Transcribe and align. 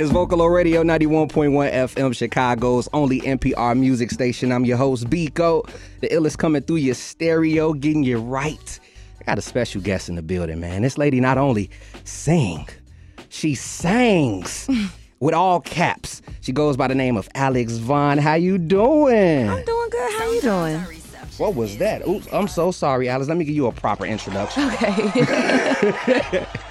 It's 0.00 0.10
Vocalo 0.10 0.50
Radio 0.50 0.82
91.1 0.82 1.28
FM, 1.74 2.16
Chicago's 2.16 2.88
only 2.94 3.20
NPR 3.20 3.78
music 3.78 4.10
station. 4.10 4.50
I'm 4.50 4.64
your 4.64 4.78
host, 4.78 5.10
Bekoe. 5.10 5.68
The 6.00 6.08
illest 6.08 6.38
coming 6.38 6.62
through 6.62 6.76
your 6.76 6.94
stereo, 6.94 7.74
getting 7.74 8.02
you 8.04 8.16
right. 8.16 8.80
I 9.20 9.24
got 9.24 9.36
a 9.36 9.42
special 9.42 9.82
guest 9.82 10.08
in 10.08 10.14
the 10.14 10.22
building, 10.22 10.58
man. 10.58 10.80
This 10.80 10.96
lady 10.96 11.20
not 11.20 11.36
only 11.36 11.68
sing, 12.04 12.66
she 13.28 13.54
sings 13.54 14.70
with 15.20 15.34
all 15.34 15.60
caps. 15.60 16.22
She 16.40 16.52
goes 16.52 16.78
by 16.78 16.88
the 16.88 16.94
name 16.94 17.18
of 17.18 17.28
Alex 17.34 17.74
Vaughn. 17.74 18.16
How 18.16 18.36
you 18.36 18.56
doing? 18.56 19.50
I'm 19.50 19.64
doing 19.66 19.90
good. 19.90 20.12
How 20.18 20.32
you 20.32 20.40
doing? 20.40 20.80
What 21.36 21.54
was 21.54 21.76
that? 21.76 22.08
Oops, 22.08 22.26
I'm 22.32 22.48
so 22.48 22.70
sorry, 22.70 23.10
Alex. 23.10 23.28
Let 23.28 23.36
me 23.36 23.44
give 23.44 23.54
you 23.54 23.66
a 23.66 23.72
proper 23.72 24.06
introduction. 24.06 24.62
Okay. 24.70 26.46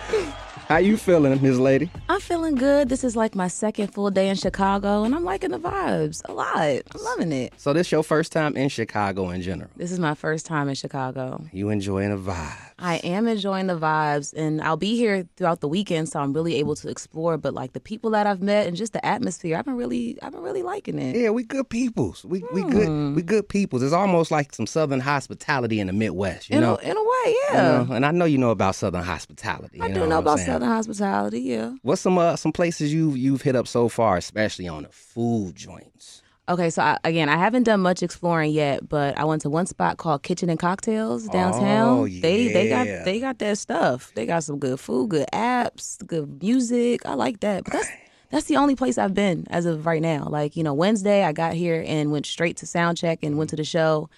How 0.70 0.78
you 0.78 0.98
feeling, 0.98 1.42
Miss 1.42 1.58
Lady? 1.58 1.90
I'm 2.10 2.20
feeling 2.20 2.54
good. 2.54 2.90
This 2.90 3.04
is 3.04 3.16
like 3.16 3.34
my 3.34 3.48
second 3.48 3.88
full 3.88 4.12
day 4.12 4.30
in 4.30 4.36
Chicago, 4.36 5.04
and 5.04 5.16
I'm 5.16 5.24
liking 5.24 5.50
the 5.50 5.58
vibes 5.58 6.22
a 6.26 6.32
lot. 6.32 6.60
I'm 6.60 7.04
loving 7.04 7.32
it. 7.32 7.54
So 7.58 7.74
this 7.74 7.92
your 7.92 8.04
first 8.04 8.32
time 8.32 8.56
in 8.56 8.70
Chicago 8.70 9.32
in 9.32 9.42
general. 9.42 9.72
This 9.78 9.92
is 9.92 9.98
my 9.98 10.14
first 10.14 10.46
time 10.46 10.70
in 10.70 10.76
Chicago. 10.76 11.44
You 11.52 11.70
enjoying 11.70 12.12
the 12.12 12.32
vibe. 12.32 12.69
I 12.82 12.96
am 12.98 13.28
enjoying 13.28 13.68
the 13.68 13.78
vibes, 13.78 14.34
and 14.36 14.62
I'll 14.62 14.78
be 14.78 14.96
here 14.96 15.28
throughout 15.36 15.62
the 15.62 15.68
weekend, 15.68 16.10
so 16.10 16.20
I'm 16.20 16.34
really 16.34 16.56
able 16.56 16.76
to 16.76 16.90
explore. 16.90 17.38
But 17.38 17.54
like 17.54 17.74
the 17.74 17.80
people 17.80 18.12
that 18.12 18.26
I've 18.26 18.42
met 18.42 18.68
and 18.68 18.76
just 18.76 18.94
the 18.94 19.06
atmosphere, 19.06 19.58
I've 19.58 19.66
been 19.66 19.76
really, 19.76 20.18
I've 20.22 20.32
been 20.32 20.42
really 20.42 20.64
liking 20.64 20.98
it. 21.00 21.16
Yeah, 21.16 21.30
we 21.32 21.44
good 21.44 21.70
peoples. 21.70 22.24
We 22.26 22.44
we 22.54 22.64
good 22.64 23.16
we 23.16 23.22
good 23.22 23.50
peoples. 23.50 23.84
It's 23.84 23.94
almost 23.94 24.32
like 24.32 24.54
some 24.54 24.68
southern 24.68 25.00
hospitality 25.02 25.80
in 25.80 25.88
the 25.88 25.94
Midwest, 25.94 26.50
you 26.50 26.56
in 26.58 26.62
know. 26.62 26.76
a, 26.76 26.80
in 26.90 26.96
a 26.98 27.02
way, 27.04 27.08
You 27.26 27.40
yeah. 27.52 27.84
know, 27.84 27.94
and 27.94 28.06
I 28.06 28.12
know 28.12 28.26
you 28.26 28.38
know 28.38 28.52
about 28.52 28.76
southern 28.76 29.04
hospitality. 29.04 29.82
I 29.82 29.88
you 29.88 29.94
do 29.96 30.00
what 30.02 30.10
know 30.10 30.20
about 30.20 30.38
saying? 30.38 30.48
Southern 30.48 30.70
hospitality. 30.70 31.42
Yeah. 31.42 31.74
What's 31.82 32.02
some 32.02 32.18
uh, 32.18 32.36
some 32.36 32.52
places 32.52 32.94
you've 32.94 33.18
you've 33.18 33.42
hit 33.42 33.56
up 33.56 33.68
so 33.68 33.90
far, 33.90 34.18
especially 34.18 34.68
on 34.68 34.84
the 34.84 34.90
food 34.90 35.56
joints? 35.56 36.22
Okay, 36.50 36.72
so 36.72 36.82
I, 36.82 36.98
again, 37.04 37.30
I 37.30 37.38
haven't 37.38 37.64
done 37.64 37.80
much 37.82 38.02
exploring 38.02 38.52
yet, 38.52 38.90
but 38.90 39.16
I 39.20 39.24
went 39.24 39.44
to 39.44 39.52
one 39.52 39.68
spot 39.68 39.98
called 39.98 40.24
Kitchen 40.24 40.50
and 40.50 40.58
Cocktails 40.58 41.28
downtown. 41.28 42.00
Oh, 42.00 42.08
They 42.08 42.52
they 42.52 42.70
got 42.70 42.86
they 43.06 43.20
got 43.20 43.38
that 43.38 43.60
stuff. 43.60 44.12
They 44.16 44.26
got 44.26 44.44
some 44.44 44.58
good 44.58 44.80
food, 44.80 45.10
good 45.10 45.28
apps, 45.32 46.06
good 46.08 46.42
music. 46.42 47.06
I 47.06 47.14
like 47.14 47.42
that. 47.42 47.66
But 47.66 47.74
that's 47.74 47.90
that's 48.32 48.46
the 48.48 48.58
only 48.58 48.76
place 48.76 48.98
I've 48.98 49.14
been 49.14 49.46
as 49.52 49.68
of 49.68 49.86
right 49.86 50.02
now. 50.02 50.26
Like 50.28 50.56
you 50.56 50.64
know, 50.64 50.74
Wednesday 50.74 51.24
I 51.24 51.34
got 51.34 51.54
here 51.54 51.84
and 51.86 52.12
went 52.12 52.26
straight 52.26 52.58
to 52.58 52.66
sound 52.66 52.98
check 52.98 53.20
and 53.22 53.38
went 53.38 53.52
to 53.52 53.56
the 53.56 53.64
show. 53.64 54.10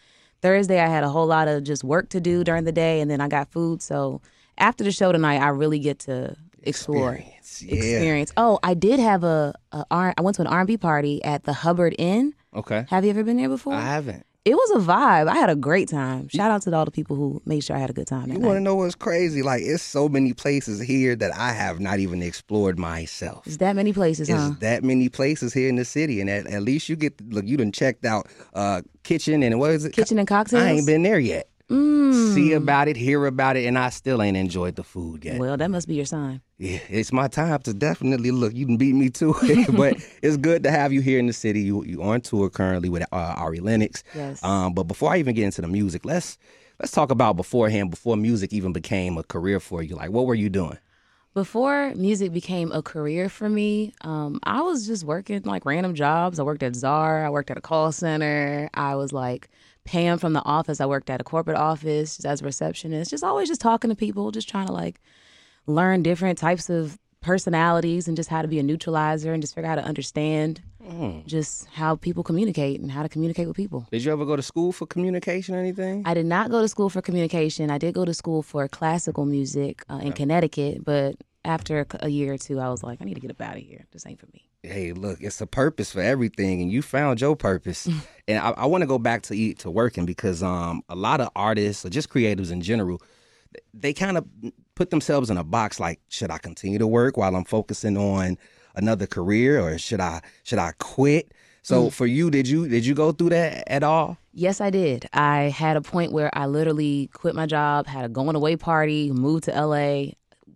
Thursday 0.42 0.80
I 0.80 0.88
had 0.88 1.04
a 1.04 1.09
whole 1.09 1.28
lot 1.28 1.50
of 1.50 1.66
just 1.66 1.84
work 1.84 2.09
to 2.09 2.22
do 2.22 2.46
during 2.46 2.64
the 2.64 2.72
day, 2.72 3.02
and 3.02 3.12
then 3.12 3.20
I 3.20 3.28
got 3.28 3.52
food. 3.52 3.82
So 3.82 4.22
after 4.58 4.86
the 4.86 4.92
show 4.94 5.12
tonight, 5.12 5.40
I 5.40 5.50
really 5.50 5.80
get 5.80 6.00
to 6.00 6.38
explore 6.64 7.16
Experience, 7.16 7.41
yeah. 7.61 7.75
experience. 7.75 8.31
Oh, 8.38 8.59
I 8.63 8.73
did 8.73 8.99
have 8.99 9.23
a, 9.23 9.53
a 9.71 9.85
R- 9.89 10.13
I 10.17 10.21
went 10.21 10.35
to 10.35 10.41
an 10.44 10.47
R&B 10.47 10.77
party 10.77 11.23
at 11.23 11.44
the 11.44 11.53
Hubbard 11.53 11.95
Inn. 11.97 12.33
Okay, 12.55 12.85
Have 12.89 13.03
you 13.03 13.09
ever 13.11 13.23
been 13.23 13.38
there 13.38 13.49
before? 13.49 13.73
I 13.73 13.81
haven't. 13.81 14.25
it 14.44 14.55
was 14.55 14.71
a 14.83 14.85
vibe. 14.85 15.27
I 15.30 15.35
had 15.35 15.49
a 15.49 15.55
great 15.55 15.88
time. 15.88 16.27
Shout 16.27 16.52
out 16.52 16.61
to 16.63 16.75
all 16.75 16.83
the 16.83 16.91
people 16.91 17.16
who 17.16 17.41
made 17.45 17.63
sure 17.63 17.75
I 17.75 17.79
had 17.79 17.89
a 17.89 17.94
good 17.94 18.07
time. 18.07 18.29
You 18.31 18.39
want 18.39 18.57
to 18.57 18.59
know 18.61 18.75
what's 18.75 18.95
crazy? 18.95 19.41
Like, 19.41 19.61
it's 19.63 19.81
so 19.83 20.09
many 20.09 20.33
places 20.33 20.81
here 20.81 21.16
that 21.16 21.31
I 21.35 21.53
have 21.53 21.79
not 21.79 21.99
even 21.99 22.22
explored 22.22 22.77
myself. 22.77 23.45
There's 23.45 23.59
that 23.59 23.75
many 23.75 23.94
places, 23.94 24.27
There's 24.27 24.41
huh? 24.41 24.55
that 24.59 24.83
many 24.83 25.07
places 25.09 25.53
here 25.53 25.69
in 25.69 25.75
the 25.77 25.85
city, 25.85 26.19
and 26.19 26.29
at, 26.29 26.45
at 26.47 26.61
least 26.63 26.89
you 26.89 26.95
get 26.97 27.22
look. 27.31 27.45
You 27.45 27.55
done 27.57 27.72
checked 27.72 28.03
out 28.03 28.27
uh 28.53 28.81
kitchen 29.03 29.44
and 29.44 29.59
what 29.59 29.72
is 29.72 29.85
it? 29.85 29.94
Kitchen 29.94 30.19
and 30.19 30.27
cocktails. 30.27 30.61
I 30.63 30.72
ain't 30.72 30.85
been 30.85 31.03
there 31.03 31.19
yet. 31.19 31.47
Mm. 31.72 32.33
See 32.33 32.52
about 32.52 32.89
it, 32.89 32.97
hear 32.97 33.25
about 33.25 33.55
it, 33.55 33.66
and 33.66 33.80
I 33.80 33.91
still 33.91 34.22
ain't 34.22 34.36
enjoyed 34.36 34.75
the 34.75 34.83
food 34.83 35.23
yet. 35.23 35.39
Well, 35.39 35.55
that 35.55 35.72
must 35.72 35.88
be 35.88 35.95
your 35.95 36.05
sign. 36.05 36.41
Yeah, 36.58 36.80
it's 36.89 37.13
my 37.13 37.30
time 37.30 37.61
to 37.61 37.73
definitely 37.73 38.31
look. 38.31 38.53
You 38.53 38.66
can 38.66 38.75
beat 38.75 38.94
me 38.94 39.09
to 39.11 39.33
it, 39.44 39.73
but 39.78 39.95
it's 40.22 40.36
good 40.36 40.63
to 40.63 40.72
have 40.72 40.91
you 40.91 41.00
here 41.00 41.17
in 41.17 41.28
the 41.28 41.33
city. 41.33 41.62
You 41.62 41.85
you 41.85 42.03
on 42.03 42.19
tour 42.19 42.50
currently 42.50 42.90
with 42.90 43.03
uh, 43.13 43.35
Ari 43.38 43.62
Lennox. 43.62 44.03
Yes. 44.13 44.44
Um, 44.44 44.73
but 44.73 44.84
before 44.84 45.13
I 45.13 45.18
even 45.18 45.34
get 45.34 45.46
into 45.46 45.62
the 45.62 45.69
music, 45.69 46.03
let's 46.03 46.38
let's 46.81 46.91
talk 46.91 47.09
about 47.09 47.38
beforehand, 47.38 47.90
before 47.90 48.17
music 48.17 48.51
even 48.51 48.73
became 48.73 49.17
a 49.17 49.23
career 49.23 49.62
for 49.62 49.81
you. 49.81 49.96
Like, 49.96 50.12
what 50.12 50.25
were 50.25 50.35
you 50.35 50.50
doing? 50.50 50.78
Before 51.34 51.96
music 51.96 52.34
became 52.34 52.73
a 52.73 52.81
career 52.81 53.29
for 53.29 53.47
me, 53.47 53.94
um, 54.01 54.41
I 54.44 54.62
was 54.62 54.85
just 54.85 55.06
working 55.06 55.41
like 55.44 55.66
random 55.66 55.96
jobs. 55.96 56.38
I 56.38 56.44
worked 56.44 56.63
at 56.63 56.75
Zara. 56.75 57.25
I 57.25 57.29
worked 57.29 57.50
at 57.50 57.57
a 57.57 57.62
call 57.62 57.94
center. 57.94 58.69
I 58.73 58.96
was 58.96 59.13
like 59.13 59.50
Pam 59.86 60.18
from 60.18 60.34
the 60.34 60.44
office. 60.46 60.80
I 60.80 60.86
worked 60.86 61.09
at 61.09 61.22
a 61.22 61.24
corporate 61.24 61.58
office 61.58 62.18
just 62.18 62.25
as 62.25 62.42
a 62.42 62.46
receptionist. 62.46 63.12
Just 63.12 63.24
always 63.24 63.47
just 63.47 63.62
talking 63.62 63.90
to 63.90 63.96
people, 63.96 64.31
just 64.31 64.47
trying 64.50 64.68
to 64.68 64.74
like 64.74 65.02
learn 65.68 66.03
different 66.03 66.38
types 66.38 66.69
of 66.69 66.97
personalities 67.22 68.08
and 68.08 68.18
just 68.18 68.30
how 68.30 68.41
to 68.41 68.47
be 68.47 68.58
a 68.58 68.64
neutralizer 68.64 69.31
and 69.31 69.44
just 69.44 69.53
figure 69.53 69.70
out 69.70 69.78
how 69.78 69.81
to 69.84 69.88
understand 69.88 70.62
just 71.25 71.68
how 71.68 71.96
people 71.96 72.24
communicate 72.24 72.81
and 72.81 72.91
how 72.91 73.03
to 73.03 73.08
communicate 73.08 73.47
with 73.47 73.56
people. 73.56 73.88
Did 73.91 74.03
you 74.03 74.12
ever 74.12 74.25
go 74.25 74.36
to 74.36 74.41
school 74.41 74.72
for 74.72 74.86
communication 74.86 75.56
or 75.56 75.59
anything? 75.59 76.03
I 76.06 76.14
did 76.14 76.25
not 76.25 76.50
go 76.50 76.62
to 76.62 76.68
school 76.68 76.90
for 76.90 77.02
communication. 77.02 77.70
I 77.70 77.78
did 77.78 77.94
go 77.94 78.03
to 78.03 78.14
school 78.14 78.41
for 78.41 78.68
classical 78.68 79.25
music 79.25 79.84
uh, 79.90 80.00
in 80.02 80.12
Connecticut, 80.12 80.84
but 80.84 81.16
after 81.46 81.86
a 82.00 82.09
year 82.09 82.34
or 82.34 82.38
two, 82.38 82.59
I 82.59 82.70
was 82.70 82.84
like, 82.84 83.02
I 83.02 83.06
need 83.06 83.14
to 83.14 83.20
get 83.22 83.31
up 83.31 83.40
out 83.41 83.56
of 83.56 83.62
here. 83.62 83.86
This 83.91 84.06
ain't 84.06 84.20
for 84.20 84.28
me. 84.34 84.50
Hey, 84.63 84.94
look, 84.94 85.22
it's 85.22 85.41
a 85.41 85.47
purpose 85.47 85.91
for 85.91 86.01
everything, 86.01 86.61
and 86.61 86.72
you 86.72 86.81
found 86.81 87.22
your 87.22 87.35
purpose. 87.35 87.88
and 88.27 88.38
I, 88.38 88.51
I 88.51 88.66
want 88.66 88.81
to 88.81 88.88
go 88.88 88.97
back 88.99 89.23
to 89.23 89.35
eat 89.35 89.59
to 89.59 89.72
working 89.72 90.05
because 90.05 90.44
um, 90.44 90.83
a 90.89 90.95
lot 90.95 91.22
of 91.22 91.29
artists 91.35 91.85
or 91.85 91.89
just 91.89 92.09
creatives 92.09 92.51
in 92.51 92.61
general, 92.61 93.01
they 93.73 93.94
kind 93.94 94.17
of 94.17 94.25
put 94.75 94.89
themselves 94.89 95.29
in 95.29 95.38
a 95.38 95.44
box. 95.44 95.79
Like, 95.79 95.99
should 96.09 96.31
I 96.31 96.38
continue 96.38 96.79
to 96.79 96.88
work 96.88 97.17
while 97.17 97.35
I'm 97.35 97.45
focusing 97.45 97.97
on 97.97 98.38
another 98.75 99.07
career, 99.07 99.59
or 99.59 99.77
should 99.77 99.99
I 99.99 100.22
should 100.44 100.59
I 100.59 100.73
quit? 100.79 101.33
So 101.63 101.91
for 101.91 102.07
you, 102.07 102.31
did 102.31 102.47
you 102.47 102.67
did 102.67 102.85
you 102.85 102.95
go 102.95 103.11
through 103.11 103.29
that 103.29 103.63
at 103.67 103.83
all? 103.83 104.17
Yes, 104.33 104.61
I 104.61 104.72
did. 104.72 105.07
I 105.13 105.43
had 105.43 105.78
a 105.78 105.81
point 105.81 106.11
where 106.11 106.35
I 106.35 106.47
literally 106.47 107.09
quit 107.13 107.35
my 107.35 107.45
job, 107.45 107.85
had 107.85 108.05
a 108.05 108.09
going 108.09 108.35
away 108.35 108.55
party, 108.55 109.11
moved 109.11 109.43
to 109.43 109.51
LA, 109.51 110.13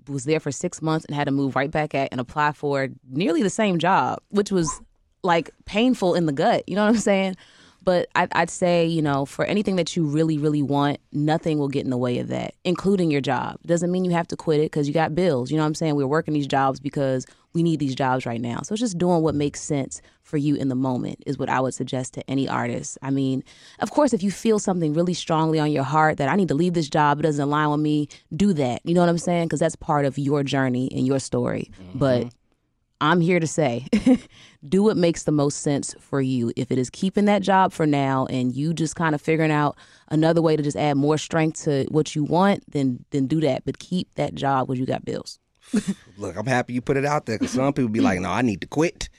was 0.07 0.25
there 0.25 0.39
for 0.39 0.51
six 0.51 0.81
months, 0.81 1.05
and 1.05 1.15
had 1.15 1.25
to 1.25 1.31
move 1.31 1.55
right 1.55 1.71
back 1.71 1.95
at 1.95 2.09
and 2.11 2.21
apply 2.21 2.51
for 2.51 2.89
nearly 3.09 3.43
the 3.43 3.49
same 3.49 3.79
job, 3.79 4.19
which 4.29 4.51
was 4.51 4.81
like 5.23 5.49
painful 5.65 6.15
in 6.15 6.25
the 6.25 6.31
gut. 6.31 6.63
You 6.67 6.75
know 6.75 6.83
what 6.83 6.89
I'm 6.89 6.97
saying? 6.97 7.35
But 7.85 8.09
I'd, 8.15 8.33
I'd 8.33 8.49
say, 8.49 8.85
you 8.85 9.01
know, 9.01 9.25
for 9.25 9.45
anything 9.45 9.75
that 9.75 9.95
you 9.95 10.03
really, 10.05 10.37
really 10.37 10.63
want, 10.63 10.97
nothing 11.13 11.59
will 11.59 11.69
get 11.69 11.85
in 11.85 11.91
the 11.91 11.97
way 11.97 12.17
of 12.17 12.27
that, 12.29 12.55
including 12.63 13.11
your 13.11 13.21
job. 13.21 13.57
Doesn't 13.65 13.91
mean 13.91 14.03
you 14.03 14.11
have 14.11 14.27
to 14.29 14.35
quit 14.35 14.59
it 14.59 14.71
because 14.71 14.87
you 14.87 14.93
got 14.93 15.15
bills. 15.15 15.51
You 15.51 15.57
know 15.57 15.63
what 15.63 15.67
I'm 15.67 15.75
saying? 15.75 15.95
We're 15.95 16.07
working 16.07 16.33
these 16.33 16.47
jobs 16.47 16.79
because 16.79 17.25
we 17.53 17.63
need 17.63 17.79
these 17.79 17.95
jobs 17.95 18.25
right 18.25 18.41
now. 18.41 18.61
So 18.63 18.73
it's 18.73 18.81
just 18.81 18.97
doing 18.97 19.21
what 19.21 19.33
makes 19.33 19.61
sense 19.61 20.01
for 20.23 20.37
you 20.37 20.55
in 20.55 20.67
the 20.67 20.75
moment 20.75 21.23
is 21.25 21.37
what 21.37 21.47
I 21.47 21.59
would 21.59 21.73
suggest 21.73 22.15
to 22.15 22.29
any 22.29 22.49
artist. 22.49 22.97
I 23.01 23.11
mean, 23.11 23.43
of 23.79 23.91
course, 23.91 24.13
if 24.13 24.23
you 24.23 24.31
feel 24.31 24.59
something 24.59 24.93
really 24.93 25.13
strongly 25.13 25.59
on 25.59 25.71
your 25.71 25.83
heart 25.83 26.17
that 26.17 26.27
I 26.27 26.35
need 26.35 26.49
to 26.49 26.55
leave 26.55 26.73
this 26.73 26.89
job, 26.89 27.19
it 27.19 27.23
doesn't 27.23 27.41
align 27.41 27.69
with 27.69 27.79
me, 27.79 28.09
do 28.35 28.51
that. 28.53 28.81
You 28.83 28.93
know 28.95 29.01
what 29.01 29.09
I'm 29.09 29.17
saying? 29.17 29.45
Because 29.45 29.59
that's 29.59 29.75
part 29.75 30.05
of 30.05 30.17
your 30.17 30.43
journey 30.43 30.91
and 30.91 31.07
your 31.07 31.19
story. 31.19 31.71
But 31.93 32.21
mm-hmm. 32.21 32.29
I'm 33.01 33.19
here 33.19 33.39
to 33.39 33.47
say, 33.47 33.87
do 34.67 34.83
what 34.83 34.97
makes 34.97 35.23
the 35.23 35.31
most 35.31 35.59
sense 35.59 35.93
for 35.99 36.21
you. 36.21 36.51
If 36.55 36.71
it 36.71 36.77
is 36.77 36.89
keeping 36.89 37.25
that 37.25 37.41
job 37.41 37.73
for 37.73 37.85
now 37.85 38.25
and 38.27 38.55
you 38.55 38.73
just 38.73 38.95
kind 38.95 39.13
of 39.13 39.21
figuring 39.21 39.51
out 39.51 39.77
another 40.09 40.41
way 40.41 40.55
to 40.55 40.63
just 40.63 40.77
add 40.77 40.95
more 40.95 41.17
strength 41.17 41.63
to 41.63 41.85
what 41.89 42.15
you 42.15 42.23
want, 42.23 42.63
then 42.71 43.03
then 43.11 43.27
do 43.27 43.41
that. 43.41 43.65
But 43.65 43.79
keep 43.79 44.13
that 44.15 44.35
job 44.35 44.67
because 44.67 44.79
you 44.79 44.85
got 44.85 45.03
bills. 45.03 45.39
Look, 46.17 46.37
I'm 46.37 46.45
happy 46.45 46.73
you 46.73 46.81
put 46.81 46.97
it 46.97 47.05
out 47.05 47.25
there 47.25 47.37
because 47.37 47.53
some 47.53 47.73
people 47.73 47.89
be 47.89 47.99
like, 47.99 48.19
no, 48.19 48.29
I 48.29 48.41
need 48.41 48.61
to 48.61 48.67
quit. 48.67 49.09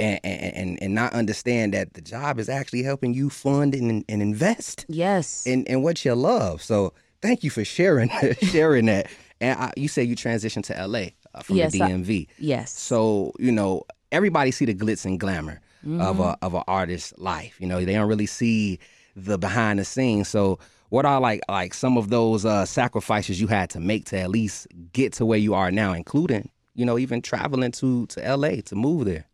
And, 0.00 0.20
and, 0.22 0.78
and, 0.80 0.94
not 0.94 1.12
understand 1.12 1.74
that 1.74 1.94
the 1.94 2.00
job 2.00 2.38
is 2.38 2.48
actually 2.48 2.84
helping 2.84 3.14
you 3.14 3.30
fund 3.30 3.74
and, 3.74 4.04
and 4.08 4.22
invest. 4.22 4.86
Yes. 4.88 5.44
and, 5.44 5.68
and 5.68 5.82
what 5.82 6.04
you 6.04 6.14
love. 6.14 6.62
So 6.62 6.94
thank 7.20 7.42
you 7.42 7.50
for 7.50 7.64
sharing 7.64 8.08
sharing 8.42 8.86
that. 8.86 9.08
And 9.40 9.58
I, 9.58 9.72
you 9.76 9.88
said 9.88 10.06
you 10.06 10.14
transitioned 10.14 10.62
to 10.66 10.86
LA 10.86 11.08
uh, 11.34 11.42
from 11.42 11.56
Yes, 11.56 11.72
the 11.72 11.82
I- 11.82 11.90
DMV. 11.90 12.26
yes. 12.38 12.72
So 12.72 13.32
you 13.38 13.52
know 13.52 13.82
everybody 14.12 14.50
see 14.50 14.64
the 14.64 14.74
glitz 14.74 15.04
and 15.04 15.18
glamour 15.20 15.60
of 15.84 15.88
Mm-hmm. 15.88 16.20
a 16.20 16.36
of 16.42 16.54
an 16.54 16.64
artist's 16.66 17.12
life. 17.18 17.56
You 17.60 17.66
know 17.68 17.84
they 17.84 17.92
don't 17.94 18.08
really 18.08 18.26
see 18.26 18.78
the 19.16 19.38
behind 19.38 19.78
the 19.78 19.84
scenes. 19.84 20.28
So 20.28 20.58
what 20.90 21.04
are 21.04 21.20
like 21.20 21.40
like 21.48 21.72
some 21.74 21.96
of 21.98 22.08
those 22.10 22.44
uh, 22.44 22.64
sacrifices 22.64 23.40
you 23.40 23.46
had 23.46 23.70
to 23.70 23.80
make 23.80 24.06
to 24.06 24.18
at 24.18 24.30
least 24.30 24.66
get 24.92 25.12
to 25.14 25.26
where 25.26 25.38
you 25.38 25.54
are 25.54 25.70
now, 25.70 25.92
including 25.92 26.50
you 26.74 26.84
know 26.84 26.98
even 26.98 27.22
traveling 27.22 27.72
to 27.72 28.06
to 28.06 28.36
LA 28.36 28.60
to 28.66 28.74
move 28.74 29.04
there. 29.04 29.24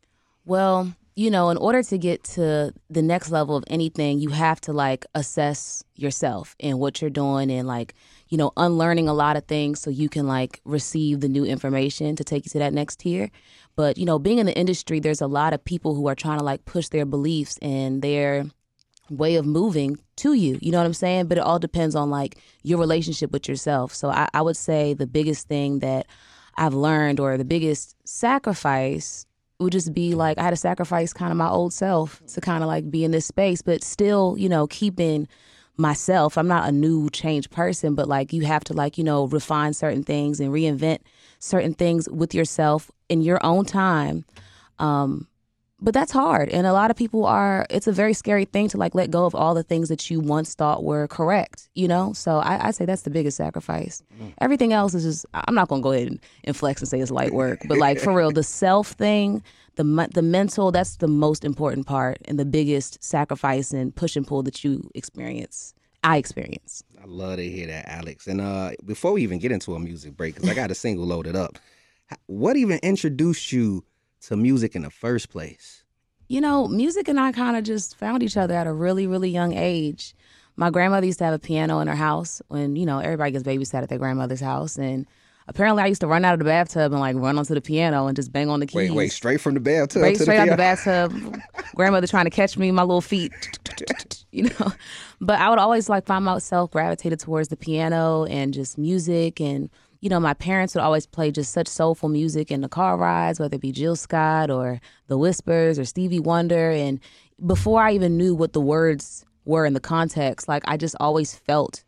Well, 0.44 0.92
you 1.16 1.30
know, 1.30 1.48
in 1.50 1.56
order 1.56 1.82
to 1.82 1.96
get 1.98 2.24
to 2.24 2.72
the 2.90 3.02
next 3.02 3.30
level 3.30 3.56
of 3.56 3.64
anything, 3.68 4.18
you 4.18 4.30
have 4.30 4.60
to 4.62 4.72
like 4.72 5.06
assess 5.14 5.82
yourself 5.96 6.56
and 6.60 6.78
what 6.78 7.00
you're 7.00 7.08
doing 7.10 7.50
and 7.50 7.66
like, 7.68 7.94
you 8.28 8.38
know, 8.38 8.52
unlearning 8.56 9.08
a 9.08 9.14
lot 9.14 9.36
of 9.36 9.44
things 9.44 9.80
so 9.80 9.90
you 9.90 10.08
can 10.08 10.26
like 10.26 10.60
receive 10.64 11.20
the 11.20 11.28
new 11.28 11.44
information 11.44 12.16
to 12.16 12.24
take 12.24 12.44
you 12.44 12.50
to 12.50 12.58
that 12.58 12.72
next 12.72 13.00
tier. 13.00 13.30
But, 13.76 13.98
you 13.98 14.06
know, 14.06 14.18
being 14.18 14.38
in 14.38 14.46
the 14.46 14.56
industry, 14.56 15.00
there's 15.00 15.20
a 15.20 15.26
lot 15.26 15.52
of 15.52 15.64
people 15.64 15.94
who 15.94 16.06
are 16.08 16.14
trying 16.14 16.38
to 16.38 16.44
like 16.44 16.64
push 16.64 16.88
their 16.88 17.04
beliefs 17.04 17.58
and 17.60 18.02
their 18.02 18.46
way 19.10 19.36
of 19.36 19.44
moving 19.44 19.98
to 20.16 20.32
you. 20.32 20.58
You 20.62 20.72
know 20.72 20.78
what 20.78 20.86
I'm 20.86 20.94
saying? 20.94 21.26
But 21.26 21.38
it 21.38 21.44
all 21.44 21.58
depends 21.58 21.94
on 21.94 22.10
like 22.10 22.38
your 22.62 22.78
relationship 22.78 23.32
with 23.32 23.48
yourself. 23.48 23.94
So 23.94 24.08
I, 24.08 24.28
I 24.32 24.42
would 24.42 24.56
say 24.56 24.94
the 24.94 25.06
biggest 25.06 25.48
thing 25.48 25.80
that 25.80 26.06
I've 26.56 26.74
learned 26.74 27.20
or 27.20 27.36
the 27.36 27.44
biggest 27.44 27.96
sacrifice 28.08 29.26
would 29.58 29.72
just 29.72 29.94
be 29.94 30.14
like 30.14 30.38
I 30.38 30.42
had 30.42 30.50
to 30.50 30.56
sacrifice 30.56 31.12
kind 31.12 31.30
of 31.30 31.36
my 31.36 31.48
old 31.48 31.72
self 31.72 32.22
to 32.28 32.40
kind 32.40 32.62
of 32.62 32.68
like 32.68 32.90
be 32.90 33.04
in 33.04 33.10
this 33.10 33.26
space, 33.26 33.62
but 33.62 33.82
still, 33.82 34.36
you 34.38 34.48
know, 34.48 34.66
keeping 34.66 35.28
myself. 35.76 36.38
I'm 36.38 36.48
not 36.48 36.68
a 36.68 36.72
new 36.72 37.10
changed 37.10 37.50
person, 37.50 37.94
but 37.94 38.08
like 38.08 38.32
you 38.32 38.42
have 38.42 38.64
to 38.64 38.72
like, 38.72 38.98
you 38.98 39.04
know, 39.04 39.24
refine 39.26 39.72
certain 39.72 40.02
things 40.02 40.40
and 40.40 40.52
reinvent 40.52 40.98
certain 41.38 41.74
things 41.74 42.08
with 42.08 42.34
yourself 42.34 42.90
in 43.08 43.22
your 43.22 43.44
own 43.44 43.64
time. 43.64 44.24
Um, 44.78 45.28
but 45.84 45.92
that's 45.92 46.10
hard. 46.10 46.48
And 46.48 46.66
a 46.66 46.72
lot 46.72 46.90
of 46.90 46.96
people 46.96 47.26
are, 47.26 47.66
it's 47.68 47.86
a 47.86 47.92
very 47.92 48.14
scary 48.14 48.46
thing 48.46 48.68
to 48.68 48.78
like 48.78 48.94
let 48.94 49.10
go 49.10 49.26
of 49.26 49.34
all 49.34 49.54
the 49.54 49.62
things 49.62 49.90
that 49.90 50.10
you 50.10 50.18
once 50.18 50.54
thought 50.54 50.82
were 50.82 51.06
correct, 51.08 51.68
you 51.74 51.86
know? 51.86 52.14
So 52.14 52.38
I, 52.38 52.68
I 52.68 52.70
say 52.70 52.86
that's 52.86 53.02
the 53.02 53.10
biggest 53.10 53.36
sacrifice. 53.36 54.02
Mm. 54.18 54.32
Everything 54.40 54.72
else 54.72 54.94
is 54.94 55.04
just, 55.04 55.26
I'm 55.34 55.54
not 55.54 55.68
to 55.68 55.80
go 55.80 55.92
ahead 55.92 56.08
and, 56.08 56.20
and 56.44 56.56
flex 56.56 56.80
and 56.80 56.88
say 56.88 57.00
it's 57.00 57.10
light 57.10 57.34
work, 57.34 57.60
but 57.68 57.76
like 57.76 57.98
for 58.00 58.14
real, 58.14 58.32
the 58.32 58.42
self 58.64 58.92
thing, 58.92 59.42
the, 59.76 60.08
the 60.14 60.22
mental, 60.22 60.72
that's 60.72 60.96
the 60.96 61.08
most 61.08 61.44
important 61.44 61.86
part 61.86 62.16
and 62.24 62.38
the 62.38 62.46
biggest 62.46 63.04
sacrifice 63.04 63.72
and 63.72 63.94
push 63.94 64.16
and 64.16 64.26
pull 64.26 64.42
that 64.44 64.64
you 64.64 64.90
experience. 64.94 65.74
I 66.02 66.16
experience. 66.16 66.82
I 67.02 67.06
love 67.06 67.36
to 67.36 67.48
hear 67.48 67.66
that, 67.66 67.88
Alex. 67.88 68.26
And 68.26 68.40
uh, 68.40 68.72
before 68.86 69.12
we 69.12 69.22
even 69.22 69.38
get 69.38 69.52
into 69.52 69.74
a 69.74 69.78
music 69.78 70.16
break, 70.16 70.34
because 70.34 70.48
I 70.48 70.54
got 70.54 70.70
a 70.70 70.74
single 70.74 71.06
loaded 71.06 71.36
up, 71.36 71.58
what 72.26 72.56
even 72.56 72.78
introduced 72.82 73.52
you 73.52 73.84
to 74.28 74.36
music 74.36 74.74
in 74.74 74.82
the 74.82 74.90
first 74.90 75.30
place? 75.30 75.84
You 76.28 76.40
know, 76.40 76.66
music 76.68 77.08
and 77.08 77.20
I 77.20 77.32
kind 77.32 77.56
of 77.56 77.64
just 77.64 77.96
found 77.96 78.22
each 78.22 78.36
other 78.36 78.54
at 78.54 78.66
a 78.66 78.72
really, 78.72 79.06
really 79.06 79.28
young 79.28 79.52
age. 79.52 80.14
My 80.56 80.70
grandmother 80.70 81.06
used 81.06 81.18
to 81.18 81.24
have 81.24 81.34
a 81.34 81.38
piano 81.38 81.80
in 81.80 81.88
her 81.88 81.96
house 81.96 82.40
when, 82.48 82.76
you 82.76 82.86
know, 82.86 82.98
everybody 82.98 83.32
gets 83.32 83.44
babysat 83.44 83.82
at 83.82 83.88
their 83.88 83.98
grandmother's 83.98 84.40
house. 84.40 84.78
And 84.78 85.06
apparently 85.48 85.82
I 85.82 85.86
used 85.86 86.00
to 86.00 86.06
run 86.06 86.24
out 86.24 86.32
of 86.32 86.38
the 86.38 86.44
bathtub 86.44 86.92
and 86.92 87.00
like 87.00 87.16
run 87.16 87.36
onto 87.38 87.54
the 87.54 87.60
piano 87.60 88.06
and 88.06 88.16
just 88.16 88.32
bang 88.32 88.48
on 88.48 88.60
the 88.60 88.66
keys. 88.66 88.90
Wait, 88.90 88.90
wait, 88.92 89.12
straight 89.12 89.40
from 89.40 89.54
the 89.54 89.60
bathtub? 89.60 90.00
Straight, 90.00 90.18
straight 90.18 90.38
out 90.38 90.48
the 90.48 90.56
bathtub. 90.56 91.40
Grandmother 91.74 92.06
trying 92.06 92.24
to 92.24 92.30
catch 92.30 92.56
me, 92.56 92.70
my 92.70 92.82
little 92.82 93.00
feet, 93.00 93.32
you 94.32 94.44
know. 94.44 94.72
But 95.20 95.40
I 95.40 95.50
would 95.50 95.58
always 95.58 95.88
like 95.88 96.06
find 96.06 96.24
myself 96.24 96.70
gravitated 96.70 97.20
towards 97.20 97.48
the 97.48 97.56
piano 97.56 98.24
and 98.24 98.54
just 98.54 98.78
music 98.78 99.40
and 99.40 99.68
you 100.04 100.10
know, 100.10 100.20
my 100.20 100.34
parents 100.34 100.74
would 100.74 100.82
always 100.82 101.06
play 101.06 101.30
just 101.30 101.50
such 101.50 101.66
soulful 101.66 102.10
music 102.10 102.50
in 102.50 102.60
the 102.60 102.68
car 102.68 102.98
rides, 102.98 103.40
whether 103.40 103.54
it 103.54 103.62
be 103.62 103.72
Jill 103.72 103.96
Scott 103.96 104.50
or 104.50 104.78
The 105.06 105.16
Whispers 105.16 105.78
or 105.78 105.86
Stevie 105.86 106.20
Wonder. 106.20 106.70
And 106.70 107.00
before 107.46 107.80
I 107.80 107.92
even 107.92 108.18
knew 108.18 108.34
what 108.34 108.52
the 108.52 108.60
words 108.60 109.24
were 109.46 109.64
in 109.64 109.72
the 109.72 109.80
context, 109.80 110.46
like 110.46 110.62
I 110.66 110.76
just 110.76 110.94
always 111.00 111.34
felt, 111.34 111.84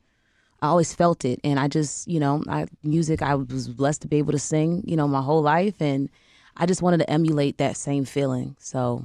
I 0.62 0.68
always 0.68 0.94
felt 0.94 1.26
it. 1.26 1.40
And 1.44 1.60
I 1.60 1.68
just, 1.68 2.08
you 2.08 2.18
know, 2.18 2.42
I 2.48 2.68
music, 2.82 3.20
I 3.20 3.34
was 3.34 3.68
blessed 3.68 4.00
to 4.00 4.08
be 4.08 4.16
able 4.16 4.32
to 4.32 4.38
sing, 4.38 4.82
you 4.86 4.96
know, 4.96 5.06
my 5.06 5.20
whole 5.20 5.42
life. 5.42 5.82
And 5.82 6.08
I 6.56 6.64
just 6.64 6.80
wanted 6.80 7.00
to 7.00 7.10
emulate 7.10 7.58
that 7.58 7.76
same 7.76 8.06
feeling. 8.06 8.56
So 8.58 9.04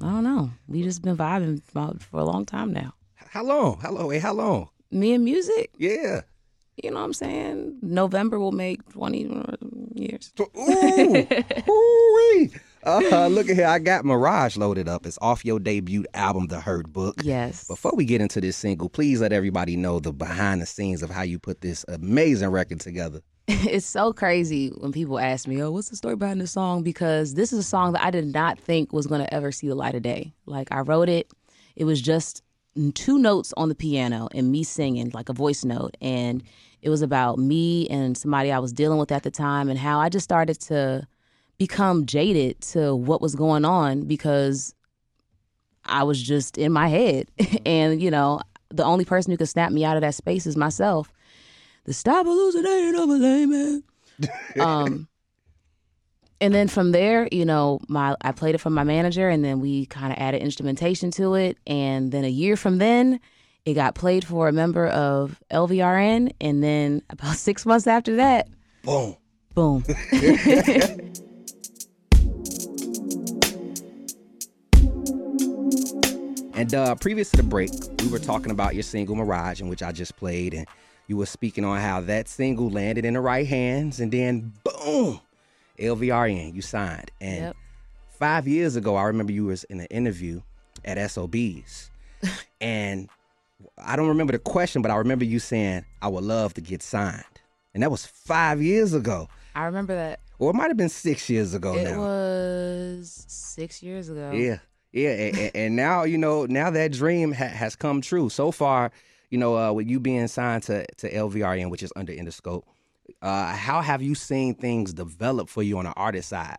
I 0.00 0.04
don't 0.04 0.22
know. 0.22 0.52
We 0.68 0.84
just 0.84 1.02
been 1.02 1.16
vibing 1.16 1.60
for 1.64 2.20
a 2.20 2.24
long 2.24 2.46
time 2.46 2.72
now. 2.72 2.94
How 3.16 3.42
long? 3.42 3.80
How 3.80 3.90
long? 3.90 4.06
Wait, 4.06 4.22
how 4.22 4.34
long? 4.34 4.68
Me 4.92 5.14
and 5.14 5.24
music? 5.24 5.72
Yeah. 5.76 6.20
You 6.82 6.90
know 6.90 6.98
what 6.98 7.04
I'm 7.04 7.12
saying? 7.12 7.78
November 7.82 8.38
will 8.38 8.52
make 8.52 8.88
20 8.92 9.18
years. 9.94 10.32
Ooh, 10.40 11.26
ooh 11.68 12.50
uh, 12.84 13.28
look 13.28 13.48
at 13.48 13.56
here. 13.56 13.66
I 13.66 13.78
got 13.78 14.04
Mirage 14.04 14.56
loaded 14.56 14.88
up. 14.88 15.06
It's 15.06 15.18
off 15.20 15.44
your 15.44 15.58
debut 15.58 16.04
album, 16.14 16.46
The 16.46 16.56
Hurtbook. 16.56 17.22
Yes. 17.22 17.66
Before 17.66 17.92
we 17.94 18.04
get 18.04 18.20
into 18.20 18.40
this 18.40 18.56
single, 18.56 18.88
please 18.88 19.20
let 19.20 19.32
everybody 19.32 19.76
know 19.76 20.00
the 20.00 20.12
behind 20.12 20.62
the 20.62 20.66
scenes 20.66 21.02
of 21.02 21.10
how 21.10 21.22
you 21.22 21.38
put 21.38 21.60
this 21.60 21.84
amazing 21.88 22.48
record 22.48 22.80
together. 22.80 23.20
it's 23.48 23.86
so 23.86 24.12
crazy 24.12 24.68
when 24.68 24.92
people 24.92 25.18
ask 25.18 25.48
me, 25.48 25.62
"Oh, 25.62 25.70
what's 25.72 25.88
the 25.88 25.96
story 25.96 26.16
behind 26.16 26.40
this 26.40 26.52
song?" 26.52 26.82
Because 26.82 27.34
this 27.34 27.52
is 27.52 27.58
a 27.58 27.64
song 27.64 27.92
that 27.92 28.04
I 28.04 28.10
did 28.10 28.32
not 28.32 28.58
think 28.60 28.92
was 28.92 29.06
going 29.06 29.22
to 29.22 29.34
ever 29.34 29.50
see 29.50 29.66
the 29.66 29.74
light 29.74 29.94
of 29.94 30.02
day. 30.02 30.32
Like 30.46 30.68
I 30.70 30.80
wrote 30.80 31.08
it, 31.08 31.32
it 31.74 31.84
was 31.84 32.00
just 32.00 32.42
two 32.94 33.18
notes 33.18 33.52
on 33.56 33.68
the 33.68 33.74
piano 33.74 34.28
and 34.32 34.52
me 34.52 34.62
singing 34.62 35.10
like 35.12 35.28
a 35.28 35.32
voice 35.32 35.64
note 35.64 35.96
and 36.00 36.44
it 36.82 36.88
was 36.88 37.02
about 37.02 37.38
me 37.38 37.88
and 37.88 38.16
somebody 38.16 38.50
I 38.50 38.58
was 38.58 38.72
dealing 38.72 38.98
with 38.98 39.12
at 39.12 39.22
the 39.22 39.30
time 39.30 39.68
and 39.68 39.78
how 39.78 40.00
I 40.00 40.08
just 40.08 40.24
started 40.24 40.60
to 40.62 41.06
become 41.58 42.06
jaded 42.06 42.60
to 42.62 42.94
what 42.94 43.20
was 43.20 43.34
going 43.34 43.64
on 43.64 44.04
because 44.04 44.74
I 45.84 46.04
was 46.04 46.20
just 46.20 46.56
in 46.56 46.72
my 46.72 46.88
head. 46.88 47.30
and, 47.66 48.00
you 48.00 48.10
know, 48.10 48.40
the 48.70 48.84
only 48.84 49.04
person 49.04 49.30
who 49.30 49.36
could 49.36 49.48
snap 49.48 49.72
me 49.72 49.84
out 49.84 49.96
of 49.96 50.00
that 50.00 50.14
space 50.14 50.46
is 50.46 50.56
myself. 50.56 51.12
The 51.84 51.92
stop 51.92 52.26
hallucinating 52.26 52.94
over 52.94 53.18
man. 53.18 53.82
um 54.60 55.08
and 56.42 56.54
then 56.54 56.68
from 56.68 56.92
there, 56.92 57.28
you 57.30 57.44
know, 57.44 57.80
my 57.88 58.16
I 58.22 58.32
played 58.32 58.54
it 58.54 58.58
for 58.58 58.70
my 58.70 58.84
manager 58.84 59.28
and 59.28 59.44
then 59.44 59.60
we 59.60 59.86
kind 59.86 60.12
of 60.12 60.18
added 60.18 60.40
instrumentation 60.40 61.10
to 61.12 61.34
it 61.34 61.58
and 61.66 62.12
then 62.12 62.24
a 62.24 62.28
year 62.28 62.56
from 62.56 62.78
then 62.78 63.20
it 63.64 63.74
got 63.74 63.94
played 63.94 64.24
for 64.24 64.48
a 64.48 64.52
member 64.52 64.86
of 64.86 65.40
LVRN, 65.50 66.32
and 66.40 66.62
then 66.62 67.02
about 67.10 67.36
six 67.36 67.66
months 67.66 67.86
after 67.86 68.16
that, 68.16 68.48
boom, 68.82 69.16
boom. 69.54 69.84
and 76.54 76.74
uh, 76.74 76.94
previous 76.96 77.30
to 77.30 77.38
the 77.38 77.42
break, 77.42 77.70
we 78.00 78.08
were 78.08 78.18
talking 78.18 78.50
about 78.50 78.74
your 78.74 78.82
single 78.82 79.16
Mirage, 79.16 79.60
in 79.60 79.68
which 79.68 79.82
I 79.82 79.92
just 79.92 80.16
played, 80.16 80.54
and 80.54 80.66
you 81.06 81.16
were 81.16 81.26
speaking 81.26 81.64
on 81.64 81.80
how 81.80 82.00
that 82.02 82.28
single 82.28 82.70
landed 82.70 83.04
in 83.04 83.14
the 83.14 83.20
right 83.20 83.46
hands, 83.46 84.00
and 84.00 84.12
then 84.12 84.52
boom, 84.64 85.20
LVRN, 85.78 86.54
you 86.54 86.62
signed. 86.62 87.10
And 87.20 87.40
yep. 87.40 87.56
five 88.08 88.46
years 88.48 88.76
ago, 88.76 88.96
I 88.96 89.04
remember 89.04 89.32
you 89.32 89.46
was 89.46 89.64
in 89.64 89.80
an 89.80 89.86
interview 89.86 90.40
at 90.84 91.10
SOBs, 91.10 91.90
and 92.60 93.08
I 93.78 93.96
don't 93.96 94.08
remember 94.08 94.32
the 94.32 94.38
question, 94.38 94.82
but 94.82 94.90
I 94.90 94.96
remember 94.96 95.24
you 95.24 95.38
saying, 95.38 95.84
I 96.02 96.08
would 96.08 96.24
love 96.24 96.54
to 96.54 96.60
get 96.60 96.82
signed. 96.82 97.24
And 97.74 97.82
that 97.82 97.90
was 97.90 98.06
five 98.06 98.60
years 98.62 98.94
ago. 98.94 99.28
I 99.54 99.64
remember 99.64 99.94
that. 99.94 100.20
Or 100.38 100.50
it 100.50 100.54
might 100.54 100.68
have 100.68 100.76
been 100.76 100.88
six 100.88 101.28
years 101.28 101.54
ago 101.54 101.74
it 101.74 101.84
now. 101.84 101.94
It 101.94 101.98
was 101.98 103.24
six 103.28 103.82
years 103.82 104.08
ago. 104.08 104.32
Yeah. 104.32 104.58
Yeah. 104.92 105.10
and, 105.10 105.50
and, 105.54 105.76
now, 105.76 106.04
you 106.04 106.18
know, 106.18 106.46
now 106.46 106.70
that 106.70 106.92
dream 106.92 107.32
ha- 107.32 107.44
has 107.48 107.76
come 107.76 108.00
true. 108.00 108.28
So 108.28 108.50
far, 108.50 108.90
you 109.28 109.38
know, 109.38 109.56
uh, 109.56 109.72
with 109.72 109.86
you 109.86 110.00
being 110.00 110.26
signed 110.26 110.62
to, 110.64 110.86
to 110.96 111.12
LVRN, 111.12 111.70
which 111.70 111.82
is 111.82 111.92
under 111.94 112.12
Interscope, 112.12 112.62
uh, 113.22 113.52
how 113.54 113.82
have 113.82 114.02
you 114.02 114.14
seen 114.14 114.54
things 114.54 114.92
develop 114.92 115.48
for 115.48 115.62
you 115.62 115.78
on 115.78 115.84
the 115.84 115.92
artist 115.92 116.30
side? 116.30 116.58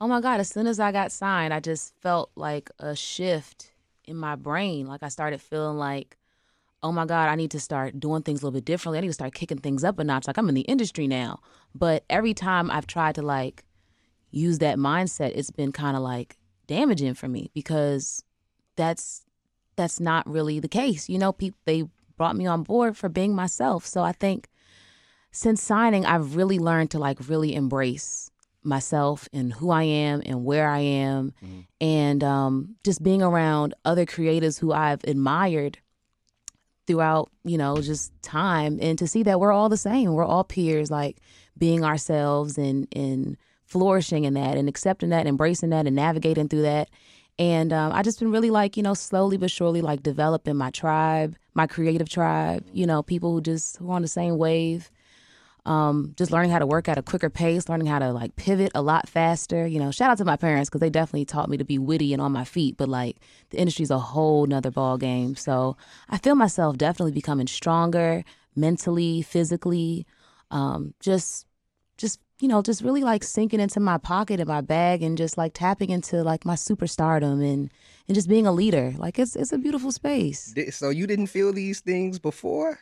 Oh 0.00 0.06
my 0.06 0.20
God. 0.20 0.38
As 0.38 0.48
soon 0.48 0.66
as 0.66 0.78
I 0.78 0.92
got 0.92 1.10
signed, 1.10 1.52
I 1.52 1.60
just 1.60 1.94
felt 2.00 2.30
like 2.36 2.70
a 2.78 2.94
shift 2.94 3.72
in 4.04 4.16
my 4.16 4.36
brain. 4.36 4.86
Like 4.86 5.02
I 5.02 5.08
started 5.08 5.40
feeling 5.40 5.78
like 5.78 6.17
oh 6.82 6.92
my 6.92 7.06
God, 7.06 7.28
I 7.28 7.34
need 7.34 7.50
to 7.52 7.60
start 7.60 7.98
doing 7.98 8.22
things 8.22 8.40
a 8.40 8.46
little 8.46 8.56
bit 8.56 8.64
differently. 8.64 8.98
I 8.98 9.00
need 9.00 9.08
to 9.08 9.14
start 9.14 9.34
kicking 9.34 9.58
things 9.58 9.84
up 9.84 9.98
a 9.98 10.04
notch. 10.04 10.26
Like 10.26 10.38
I'm 10.38 10.48
in 10.48 10.54
the 10.54 10.62
industry 10.62 11.06
now. 11.06 11.40
But 11.74 12.04
every 12.08 12.34
time 12.34 12.70
I've 12.70 12.86
tried 12.86 13.16
to 13.16 13.22
like 13.22 13.64
use 14.30 14.58
that 14.58 14.78
mindset, 14.78 15.32
it's 15.34 15.50
been 15.50 15.72
kind 15.72 15.96
of 15.96 16.02
like 16.02 16.38
damaging 16.66 17.14
for 17.14 17.28
me 17.28 17.50
because 17.54 18.22
that's 18.76 19.24
that's 19.76 20.00
not 20.00 20.28
really 20.28 20.60
the 20.60 20.68
case. 20.68 21.08
You 21.08 21.18
know, 21.18 21.32
people 21.32 21.58
they 21.64 21.84
brought 22.16 22.36
me 22.36 22.46
on 22.46 22.62
board 22.62 22.96
for 22.96 23.08
being 23.08 23.34
myself. 23.34 23.86
So 23.86 24.02
I 24.02 24.12
think 24.12 24.48
since 25.30 25.62
signing, 25.62 26.06
I've 26.06 26.36
really 26.36 26.58
learned 26.58 26.90
to 26.92 26.98
like 26.98 27.28
really 27.28 27.54
embrace 27.54 28.30
myself 28.62 29.28
and 29.32 29.52
who 29.52 29.70
I 29.70 29.84
am 29.84 30.22
and 30.26 30.44
where 30.44 30.68
I 30.68 30.80
am, 30.80 31.32
mm-hmm. 31.42 31.60
and 31.80 32.24
um, 32.24 32.76
just 32.84 33.02
being 33.02 33.22
around 33.22 33.74
other 33.84 34.04
creatives 34.04 34.58
who 34.58 34.72
I've 34.72 35.02
admired 35.04 35.78
throughout, 36.88 37.30
you 37.44 37.58
know, 37.58 37.76
just 37.76 38.10
time 38.22 38.78
and 38.80 38.98
to 38.98 39.06
see 39.06 39.22
that 39.22 39.38
we're 39.38 39.52
all 39.52 39.68
the 39.68 39.76
same. 39.76 40.14
We're 40.14 40.24
all 40.24 40.42
peers, 40.42 40.90
like 40.90 41.18
being 41.56 41.84
ourselves 41.84 42.58
and 42.58 42.88
and 42.96 43.36
flourishing 43.66 44.24
in 44.24 44.34
that 44.34 44.56
and 44.56 44.68
accepting 44.68 45.10
that, 45.10 45.26
embracing 45.26 45.70
that 45.70 45.86
and 45.86 45.94
navigating 45.94 46.48
through 46.48 46.62
that. 46.62 46.88
And 47.38 47.72
um, 47.72 47.92
I 47.92 48.02
just 48.02 48.18
been 48.18 48.32
really 48.32 48.50
like, 48.50 48.76
you 48.76 48.82
know, 48.82 48.94
slowly 48.94 49.36
but 49.36 49.50
surely 49.50 49.82
like 49.82 50.02
developing 50.02 50.56
my 50.56 50.70
tribe, 50.70 51.36
my 51.54 51.66
creative 51.66 52.08
tribe, 52.08 52.64
you 52.72 52.86
know, 52.86 53.02
people 53.02 53.32
who 53.32 53.42
just 53.42 53.76
who 53.76 53.90
are 53.90 53.94
on 53.94 54.02
the 54.02 54.08
same 54.08 54.38
wave 54.38 54.90
um, 55.68 56.14
just 56.16 56.32
learning 56.32 56.50
how 56.50 56.58
to 56.58 56.66
work 56.66 56.88
at 56.88 56.96
a 56.96 57.02
quicker 57.02 57.28
pace, 57.28 57.68
learning 57.68 57.88
how 57.88 57.98
to 57.98 58.10
like 58.10 58.34
pivot 58.36 58.72
a 58.74 58.80
lot 58.80 59.06
faster. 59.06 59.66
You 59.66 59.78
know, 59.78 59.90
shout 59.90 60.10
out 60.10 60.16
to 60.18 60.24
my 60.24 60.36
parents 60.36 60.70
because 60.70 60.80
they 60.80 60.88
definitely 60.88 61.26
taught 61.26 61.50
me 61.50 61.58
to 61.58 61.64
be 61.64 61.78
witty 61.78 62.14
and 62.14 62.22
on 62.22 62.32
my 62.32 62.44
feet. 62.44 62.78
But 62.78 62.88
like 62.88 63.18
the 63.50 63.58
industry's 63.58 63.90
a 63.90 63.98
whole 63.98 64.46
nother 64.46 64.70
ball 64.70 64.96
game. 64.96 65.36
So 65.36 65.76
I 66.08 66.16
feel 66.16 66.34
myself 66.34 66.78
definitely 66.78 67.12
becoming 67.12 67.46
stronger 67.46 68.24
mentally, 68.56 69.20
physically, 69.20 70.06
um, 70.50 70.94
just 71.00 71.46
just 71.98 72.18
you 72.40 72.48
know, 72.48 72.62
just 72.62 72.82
really 72.82 73.02
like 73.02 73.22
sinking 73.22 73.60
into 73.60 73.80
my 73.80 73.98
pocket 73.98 74.40
and 74.40 74.48
my 74.48 74.62
bag 74.62 75.02
and 75.02 75.18
just 75.18 75.36
like 75.36 75.52
tapping 75.52 75.90
into 75.90 76.22
like 76.22 76.46
my 76.46 76.54
superstardom 76.54 77.44
and 77.44 77.70
and 78.08 78.14
just 78.14 78.28
being 78.28 78.46
a 78.46 78.52
leader. 78.52 78.94
Like 78.96 79.18
it's 79.18 79.36
it's 79.36 79.52
a 79.52 79.58
beautiful 79.58 79.92
space. 79.92 80.54
So 80.70 80.88
you 80.88 81.06
didn't 81.06 81.26
feel 81.26 81.52
these 81.52 81.80
things 81.80 82.18
before? 82.18 82.80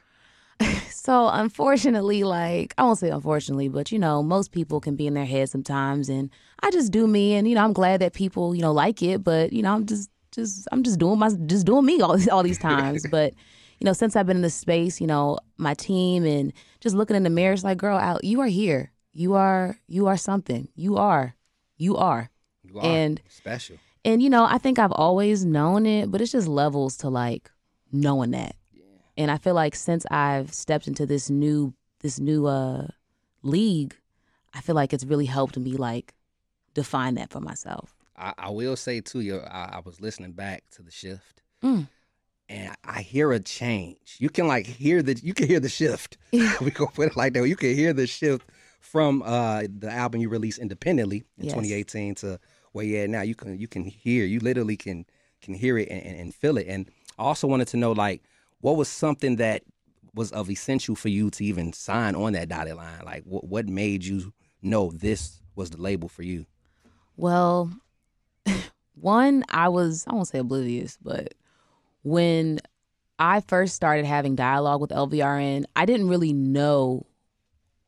so 0.90 1.28
unfortunately, 1.28 2.24
like 2.24 2.74
I 2.78 2.82
won't 2.84 2.98
say 2.98 3.10
unfortunately, 3.10 3.68
but 3.68 3.92
you 3.92 3.98
know, 3.98 4.22
most 4.22 4.52
people 4.52 4.80
can 4.80 4.96
be 4.96 5.06
in 5.06 5.14
their 5.14 5.24
head 5.24 5.48
sometimes, 5.50 6.08
and 6.08 6.30
I 6.60 6.70
just 6.70 6.92
do 6.92 7.06
me, 7.06 7.34
and 7.34 7.48
you 7.48 7.54
know, 7.54 7.62
I'm 7.64 7.72
glad 7.72 8.00
that 8.00 8.12
people 8.12 8.54
you 8.54 8.62
know 8.62 8.72
like 8.72 9.02
it, 9.02 9.22
but 9.22 9.52
you 9.52 9.62
know, 9.62 9.72
I'm 9.74 9.86
just 9.86 10.10
just 10.32 10.66
I'm 10.72 10.82
just 10.82 10.98
doing 10.98 11.18
my 11.18 11.30
just 11.46 11.66
doing 11.66 11.84
me 11.84 12.00
all 12.00 12.18
all 12.30 12.42
these 12.42 12.58
times, 12.58 13.06
but. 13.10 13.34
You 13.78 13.84
know, 13.84 13.92
since 13.92 14.16
I've 14.16 14.24
been 14.26 14.38
in 14.38 14.42
this 14.42 14.54
space, 14.54 15.02
you 15.02 15.06
know, 15.06 15.38
my 15.58 15.74
team 15.74 16.24
and 16.24 16.50
just 16.80 16.96
looking 16.96 17.14
in 17.14 17.24
the 17.24 17.28
mirror, 17.28 17.52
it's 17.52 17.62
like, 17.62 17.76
girl, 17.76 17.98
out, 17.98 18.24
you 18.24 18.40
are 18.40 18.46
here. 18.46 18.90
You 19.12 19.34
are, 19.34 19.78
you 19.86 20.06
are 20.06 20.16
something. 20.16 20.68
You 20.74 20.96
are, 20.96 21.36
you 21.76 21.94
are. 21.98 22.30
You 22.62 22.80
are 22.80 22.86
And- 22.86 23.20
special. 23.28 23.76
And 24.02 24.22
you 24.22 24.30
know, 24.30 24.46
I 24.46 24.56
think 24.56 24.78
I've 24.78 24.92
always 24.92 25.44
known 25.44 25.84
it, 25.84 26.10
but 26.10 26.22
it's 26.22 26.32
just 26.32 26.48
levels 26.48 26.96
to 26.98 27.10
like 27.10 27.50
knowing 27.92 28.30
that. 28.30 28.56
And 29.16 29.30
I 29.30 29.38
feel 29.38 29.54
like 29.54 29.74
since 29.74 30.04
I've 30.10 30.52
stepped 30.52 30.86
into 30.88 31.06
this 31.06 31.30
new 31.30 31.74
this 32.00 32.18
new 32.20 32.46
uh 32.46 32.88
league, 33.42 33.96
I 34.54 34.60
feel 34.60 34.74
like 34.74 34.92
it's 34.92 35.04
really 35.04 35.26
helped 35.26 35.56
me 35.56 35.72
like 35.72 36.14
define 36.74 37.14
that 37.14 37.30
for 37.30 37.40
myself. 37.40 37.94
I, 38.16 38.32
I 38.38 38.50
will 38.50 38.76
say 38.76 39.00
too, 39.00 39.20
yo, 39.20 39.38
I, 39.38 39.76
I 39.76 39.80
was 39.84 40.00
listening 40.00 40.32
back 40.32 40.64
to 40.76 40.82
the 40.82 40.90
shift, 40.90 41.42
Mm. 41.62 41.88
and 42.48 42.74
I 42.84 43.02
hear 43.02 43.32
a 43.32 43.40
change. 43.40 44.16
You 44.18 44.28
can 44.30 44.46
like 44.46 44.66
hear 44.66 45.02
the 45.02 45.14
you 45.22 45.34
can 45.34 45.46
hear 45.48 45.60
the 45.60 45.68
shift. 45.68 46.16
we 46.60 46.70
go 46.70 46.86
put 46.86 47.08
it 47.12 47.16
like 47.16 47.32
that. 47.34 47.46
You 47.48 47.56
can 47.56 47.74
hear 47.74 47.92
the 47.92 48.06
shift 48.06 48.46
from 48.80 49.22
uh 49.24 49.62
the 49.78 49.90
album 49.90 50.20
you 50.20 50.28
released 50.28 50.58
independently 50.58 51.24
in 51.38 51.46
Yes. 51.46 51.54
2018 51.54 52.14
to 52.16 52.38
where 52.72 52.84
you're 52.84 53.04
at 53.04 53.10
now. 53.10 53.22
You 53.22 53.34
can 53.34 53.58
you 53.58 53.68
can 53.68 53.84
hear. 53.84 54.24
You 54.26 54.40
literally 54.40 54.76
can 54.76 55.06
can 55.40 55.54
hear 55.54 55.78
it 55.78 55.88
and, 55.90 56.02
and, 56.04 56.20
and 56.20 56.34
feel 56.34 56.58
it. 56.58 56.66
And 56.68 56.90
I 57.18 57.22
also 57.22 57.46
wanted 57.46 57.68
to 57.68 57.76
know 57.78 57.92
like 57.92 58.22
what 58.60 58.76
was 58.76 58.88
something 58.88 59.36
that 59.36 59.62
was 60.16 60.32
of 60.32 60.50
essential 60.50 60.96
for 60.96 61.08
you 61.08 61.30
to 61.30 61.44
even 61.44 61.72
sign 61.72 62.14
on 62.14 62.32
that 62.32 62.48
dotted 62.48 62.76
line. 62.76 63.02
Like 63.04 63.22
what 63.24 63.44
what 63.44 63.68
made 63.68 64.04
you 64.04 64.32
know 64.62 64.90
this 64.92 65.40
was 65.54 65.70
the 65.70 65.80
label 65.80 66.08
for 66.08 66.22
you? 66.22 66.46
Well, 67.16 67.70
one, 68.94 69.44
I 69.50 69.68
was, 69.68 70.04
I 70.08 70.14
won't 70.14 70.28
say 70.28 70.38
oblivious, 70.38 70.98
but 71.00 71.34
when 72.02 72.60
I 73.18 73.40
first 73.40 73.74
started 73.74 74.04
having 74.04 74.36
dialogue 74.36 74.80
with 74.80 74.90
LVRN, 74.90 75.64
I 75.74 75.86
didn't 75.86 76.08
really 76.08 76.32
know 76.32 77.06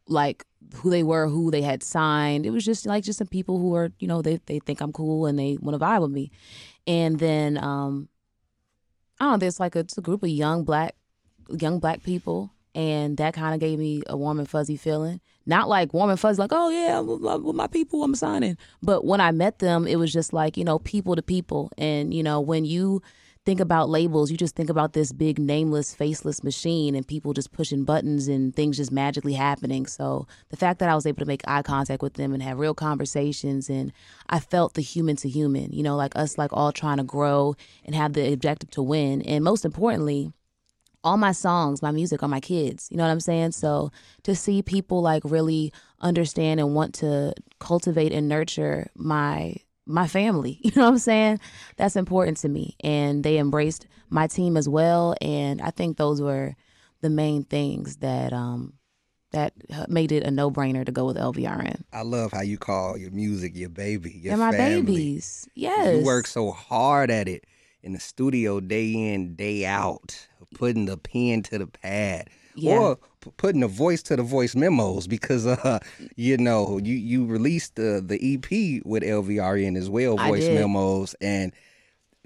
like 0.06 0.44
who 0.74 0.90
they 0.90 1.02
were, 1.02 1.28
who 1.28 1.50
they 1.50 1.62
had 1.62 1.82
signed. 1.82 2.46
It 2.46 2.50
was 2.50 2.64
just 2.64 2.86
like 2.86 3.04
just 3.04 3.18
some 3.18 3.26
people 3.26 3.58
who 3.58 3.74
are, 3.74 3.90
you 3.98 4.08
know, 4.08 4.22
they 4.22 4.40
they 4.46 4.58
think 4.60 4.80
I'm 4.80 4.92
cool 4.92 5.26
and 5.26 5.38
they 5.38 5.56
want 5.60 5.78
to 5.78 5.84
vibe 5.84 6.02
with 6.02 6.10
me. 6.10 6.30
And 6.86 7.18
then 7.18 7.62
um 7.62 8.08
Don't 9.20 9.32
know, 9.32 9.36
there's 9.38 9.60
like 9.60 9.76
a, 9.76 9.80
it's 9.80 9.98
a 9.98 10.02
group 10.02 10.22
of 10.22 10.28
young 10.28 10.64
black 10.64 10.94
young 11.50 11.78
black 11.78 12.02
people 12.02 12.52
and 12.74 13.16
that 13.16 13.34
kind 13.34 13.54
of 13.54 13.60
gave 13.60 13.78
me 13.78 14.02
a 14.06 14.16
warm 14.16 14.38
and 14.38 14.48
fuzzy 14.48 14.76
feeling. 14.76 15.20
Not 15.46 15.68
like 15.68 15.92
warm 15.92 16.10
and 16.10 16.20
fuzzy, 16.20 16.40
like, 16.40 16.52
oh 16.52 16.68
yeah, 16.68 17.00
I'm 17.00 17.42
with 17.42 17.56
my 17.56 17.66
people, 17.66 18.04
I'm 18.04 18.14
signing. 18.14 18.56
But 18.82 19.04
when 19.04 19.20
I 19.20 19.32
met 19.32 19.58
them, 19.58 19.86
it 19.86 19.96
was 19.96 20.12
just 20.12 20.32
like, 20.32 20.56
you 20.56 20.64
know, 20.64 20.78
people 20.78 21.16
to 21.16 21.22
people. 21.22 21.72
And, 21.78 22.14
you 22.14 22.22
know, 22.22 22.40
when 22.40 22.64
you 22.64 23.02
think 23.48 23.60
about 23.60 23.88
labels, 23.88 24.30
you 24.30 24.36
just 24.36 24.54
think 24.54 24.68
about 24.68 24.92
this 24.92 25.10
big 25.10 25.38
nameless, 25.38 25.94
faceless 25.94 26.44
machine 26.44 26.94
and 26.94 27.08
people 27.08 27.32
just 27.32 27.50
pushing 27.50 27.82
buttons 27.82 28.28
and 28.28 28.54
things 28.54 28.76
just 28.76 28.92
magically 28.92 29.32
happening. 29.32 29.86
So 29.86 30.26
the 30.50 30.56
fact 30.58 30.80
that 30.80 30.90
I 30.90 30.94
was 30.94 31.06
able 31.06 31.20
to 31.20 31.24
make 31.24 31.40
eye 31.48 31.62
contact 31.62 32.02
with 32.02 32.12
them 32.12 32.34
and 32.34 32.42
have 32.42 32.58
real 32.58 32.74
conversations 32.74 33.70
and 33.70 33.90
I 34.28 34.38
felt 34.38 34.74
the 34.74 34.82
human 34.82 35.16
to 35.16 35.30
human, 35.30 35.72
you 35.72 35.82
know, 35.82 35.96
like 35.96 36.14
us 36.14 36.36
like 36.36 36.52
all 36.52 36.72
trying 36.72 36.98
to 36.98 37.04
grow 37.04 37.56
and 37.86 37.94
have 37.94 38.12
the 38.12 38.34
objective 38.34 38.68
to 38.72 38.82
win. 38.82 39.22
And 39.22 39.42
most 39.42 39.64
importantly, 39.64 40.30
all 41.02 41.16
my 41.16 41.32
songs, 41.32 41.80
my 41.80 41.90
music 41.90 42.22
are 42.22 42.28
my 42.28 42.40
kids. 42.40 42.88
You 42.90 42.98
know 42.98 43.04
what 43.04 43.12
I'm 43.12 43.18
saying? 43.18 43.52
So 43.52 43.90
to 44.24 44.36
see 44.36 44.60
people 44.60 45.00
like 45.00 45.22
really 45.24 45.72
understand 46.00 46.60
and 46.60 46.74
want 46.74 46.92
to 46.96 47.32
cultivate 47.60 48.12
and 48.12 48.28
nurture 48.28 48.90
my 48.94 49.54
my 49.88 50.06
family, 50.06 50.60
you 50.62 50.70
know 50.76 50.82
what 50.82 50.92
I'm 50.92 50.98
saying? 50.98 51.40
That's 51.76 51.96
important 51.96 52.36
to 52.38 52.48
me. 52.48 52.76
And 52.80 53.24
they 53.24 53.38
embraced 53.38 53.86
my 54.10 54.26
team 54.26 54.56
as 54.56 54.68
well. 54.68 55.14
And 55.20 55.60
I 55.60 55.70
think 55.70 55.96
those 55.96 56.20
were 56.20 56.54
the 57.00 57.10
main 57.10 57.44
things 57.44 57.96
that 57.98 58.32
um 58.32 58.74
that 59.32 59.52
made 59.88 60.10
it 60.10 60.22
a 60.22 60.30
no 60.30 60.50
brainer 60.50 60.86
to 60.86 60.92
go 60.92 61.04
with 61.04 61.16
LVRN. 61.16 61.82
I 61.92 62.02
love 62.02 62.32
how 62.32 62.40
you 62.40 62.56
call 62.56 62.96
your 62.96 63.10
music 63.10 63.52
your 63.54 63.68
baby, 63.68 64.10
your 64.10 64.36
They're 64.36 64.46
my 64.46 64.56
family. 64.56 64.80
babies. 64.82 65.48
Yes. 65.54 65.98
You 65.98 66.04
work 66.04 66.26
so 66.26 66.50
hard 66.50 67.10
at 67.10 67.28
it 67.28 67.44
in 67.82 67.92
the 67.92 68.00
studio 68.00 68.60
day 68.60 68.90
in, 68.90 69.34
day 69.34 69.66
out, 69.66 70.28
putting 70.54 70.86
the 70.86 70.96
pen 70.96 71.42
to 71.44 71.58
the 71.58 71.66
pad. 71.66 72.28
Yeah. 72.54 72.78
Or 72.78 72.98
putting 73.36 73.62
a 73.62 73.68
voice 73.68 74.02
to 74.04 74.16
the 74.16 74.22
voice 74.22 74.54
memos 74.56 75.06
because 75.06 75.46
uh 75.46 75.78
you 76.16 76.36
know 76.36 76.78
you 76.82 76.94
you 76.94 77.24
released 77.26 77.74
the 77.76 78.02
the 78.04 78.16
EP 78.34 78.82
with 78.86 79.02
LVRN 79.02 79.76
as 79.76 79.88
well 79.90 80.16
voice 80.16 80.48
memos 80.48 81.14
and 81.20 81.52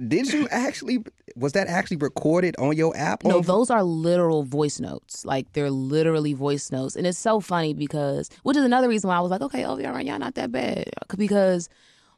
did 0.09 0.33
you 0.33 0.49
actually 0.51 1.05
was 1.37 1.53
that 1.53 1.69
actually 1.69 1.97
recorded 1.99 2.57
on 2.59 2.77
your 2.77 2.97
app 2.97 3.25
No, 3.25 3.37
on- 3.39 3.43
those 3.43 3.71
are 3.71 3.83
literal 3.85 4.43
voice 4.43 4.81
notes. 4.81 5.25
Like 5.25 5.53
they're 5.53 5.71
literally 5.71 6.33
voice 6.33 6.73
notes, 6.73 6.97
and 6.97 7.07
it's 7.07 7.19
so 7.19 7.41
funny 7.41 7.73
because, 7.73 8.29
which 8.43 8.57
is 8.57 8.65
another 8.65 8.89
reason 8.89 9.09
why 9.09 9.17
I 9.17 9.21
was 9.21 9.31
like, 9.31 9.43
okay, 9.43 9.63
LVR, 9.63 10.05
y'all 10.05 10.19
not 10.19 10.35
that 10.35 10.51
bad, 10.51 10.91
because 11.17 11.69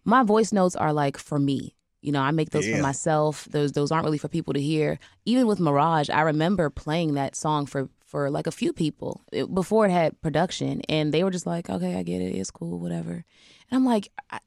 my 0.04 0.22
voice 0.22 0.52
notes 0.52 0.76
are 0.76 0.92
like 0.92 1.18
for 1.18 1.38
me. 1.38 1.74
You 2.00 2.12
know, 2.12 2.20
I 2.20 2.30
make 2.32 2.50
those 2.50 2.66
Yeah. 2.66 2.76
for 2.76 2.82
myself. 2.82 3.46
Those 3.50 3.72
those 3.72 3.90
aren't 3.92 4.04
really 4.04 4.18
for 4.18 4.28
people 4.28 4.54
to 4.54 4.60
hear. 4.60 4.98
Even 5.26 5.46
with 5.46 5.60
Mirage, 5.60 6.08
I 6.10 6.22
remember 6.22 6.70
playing 6.70 7.14
that 7.14 7.34
song 7.36 7.66
for 7.66 7.88
for 8.14 8.30
like 8.30 8.46
a 8.46 8.52
few 8.52 8.72
people 8.72 9.22
it, 9.32 9.52
before 9.52 9.86
it 9.86 9.90
had 9.90 10.20
production, 10.20 10.82
and 10.88 11.12
they 11.12 11.24
were 11.24 11.32
just 11.32 11.46
like, 11.46 11.68
okay, 11.68 11.96
I 11.96 12.04
get 12.04 12.20
it, 12.20 12.36
it's 12.36 12.48
cool, 12.48 12.78
whatever. 12.78 13.10
And 13.10 13.24
I'm 13.72 13.84
like, 13.84 14.12
I, 14.30 14.38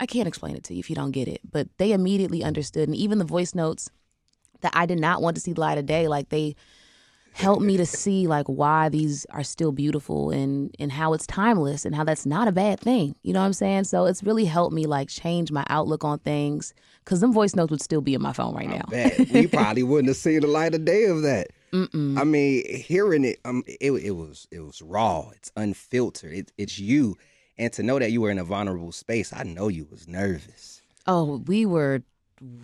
I 0.00 0.06
can't 0.06 0.26
explain 0.26 0.56
it 0.56 0.64
to 0.64 0.72
you 0.72 0.80
if 0.80 0.88
you 0.88 0.96
don't 0.96 1.10
get 1.10 1.28
it, 1.28 1.42
but 1.52 1.68
they 1.76 1.92
immediately 1.92 2.42
understood, 2.42 2.88
and 2.88 2.96
even 2.96 3.18
the 3.18 3.26
voice 3.26 3.54
notes 3.54 3.90
that 4.62 4.72
I 4.74 4.86
did 4.86 4.98
not 4.98 5.20
want 5.20 5.34
to 5.34 5.42
see 5.42 5.52
the 5.52 5.60
light 5.60 5.76
of 5.76 5.84
day. 5.84 6.08
Like 6.08 6.30
they 6.30 6.56
helped 7.34 7.60
me 7.60 7.76
to 7.76 7.84
see 7.84 8.26
like 8.26 8.46
why 8.46 8.88
these 8.88 9.26
are 9.26 9.44
still 9.44 9.72
beautiful 9.72 10.30
and 10.30 10.74
and 10.78 10.90
how 10.90 11.12
it's 11.12 11.26
timeless 11.26 11.84
and 11.84 11.94
how 11.94 12.02
that's 12.02 12.24
not 12.24 12.48
a 12.48 12.52
bad 12.52 12.80
thing. 12.80 13.14
You 13.22 13.34
know 13.34 13.40
what 13.40 13.46
I'm 13.46 13.52
saying? 13.52 13.84
So 13.84 14.06
it's 14.06 14.22
really 14.22 14.46
helped 14.46 14.72
me 14.72 14.86
like 14.86 15.10
change 15.10 15.52
my 15.52 15.66
outlook 15.68 16.02
on 16.02 16.18
things 16.20 16.72
because 17.04 17.20
them 17.20 17.34
voice 17.34 17.54
notes 17.54 17.70
would 17.70 17.82
still 17.82 18.00
be 18.00 18.14
in 18.14 18.22
my 18.22 18.32
phone 18.32 18.54
right 18.54 18.70
now. 18.70 18.86
We 19.34 19.46
probably 19.52 19.82
wouldn't 19.82 20.08
have 20.08 20.16
seen 20.16 20.40
the 20.40 20.46
light 20.46 20.74
of 20.74 20.86
day 20.86 21.04
of 21.04 21.20
that. 21.20 21.48
I 22.18 22.24
mean, 22.24 22.64
hearing 22.74 23.24
it, 23.24 23.38
um, 23.44 23.62
it 23.66 23.90
it 23.92 24.12
was 24.12 24.46
it 24.50 24.60
was 24.60 24.80
raw. 24.82 25.30
It's 25.34 25.50
unfiltered. 25.56 26.32
It, 26.32 26.52
it's 26.56 26.78
you, 26.78 27.16
and 27.58 27.72
to 27.74 27.82
know 27.82 27.98
that 27.98 28.12
you 28.12 28.20
were 28.20 28.30
in 28.30 28.38
a 28.38 28.44
vulnerable 28.44 28.92
space, 28.92 29.32
I 29.32 29.42
know 29.42 29.68
you 29.68 29.86
was 29.90 30.08
nervous. 30.08 30.82
Oh, 31.06 31.42
we 31.46 31.66
were 31.66 32.02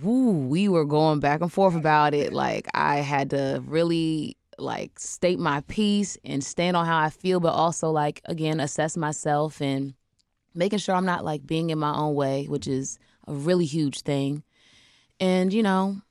woo, 0.02 0.30
we 0.30 0.68
were 0.68 0.84
going 0.84 1.20
back 1.20 1.40
and 1.40 1.52
forth 1.52 1.74
about 1.74 2.14
it. 2.14 2.32
Like 2.32 2.68
I 2.74 2.96
had 2.98 3.30
to 3.30 3.62
really 3.66 4.36
like 4.58 4.98
state 4.98 5.38
my 5.38 5.62
piece 5.62 6.18
and 6.24 6.42
stand 6.44 6.76
on 6.76 6.86
how 6.86 6.98
I 6.98 7.10
feel, 7.10 7.40
but 7.40 7.52
also 7.52 7.90
like 7.90 8.20
again 8.26 8.60
assess 8.60 8.96
myself 8.96 9.60
and 9.60 9.94
making 10.54 10.78
sure 10.78 10.94
I'm 10.94 11.06
not 11.06 11.24
like 11.24 11.46
being 11.46 11.70
in 11.70 11.78
my 11.78 11.94
own 11.94 12.14
way, 12.14 12.46
which 12.46 12.66
is 12.66 12.98
a 13.26 13.32
really 13.32 13.64
huge 13.64 14.02
thing. 14.02 14.42
And 15.20 15.52
you 15.52 15.62
know, 15.62 16.02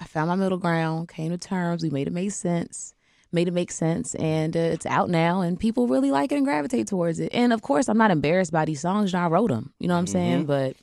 I 0.00 0.04
found 0.04 0.28
my 0.28 0.36
middle 0.36 0.58
ground, 0.58 1.08
came 1.08 1.30
to 1.30 1.38
terms, 1.38 1.82
we 1.82 1.90
made 1.90 2.06
it 2.06 2.12
make 2.12 2.32
sense. 2.32 2.94
Made 3.30 3.46
it 3.46 3.52
make 3.52 3.70
sense, 3.70 4.14
and 4.14 4.56
uh, 4.56 4.60
it's 4.60 4.86
out 4.86 5.10
now, 5.10 5.42
and 5.42 5.60
people 5.60 5.86
really 5.86 6.10
like 6.10 6.32
it 6.32 6.36
and 6.36 6.46
gravitate 6.46 6.86
towards 6.86 7.20
it. 7.20 7.28
And 7.34 7.52
of 7.52 7.60
course, 7.60 7.86
I'm 7.86 7.98
not 7.98 8.10
embarrassed 8.10 8.52
by 8.52 8.64
these 8.64 8.80
songs. 8.80 9.12
I 9.12 9.26
wrote 9.26 9.50
them. 9.50 9.74
You 9.78 9.86
know 9.86 9.94
what 9.94 10.00
I'm 10.00 10.06
saying? 10.06 10.46
But 10.46 10.76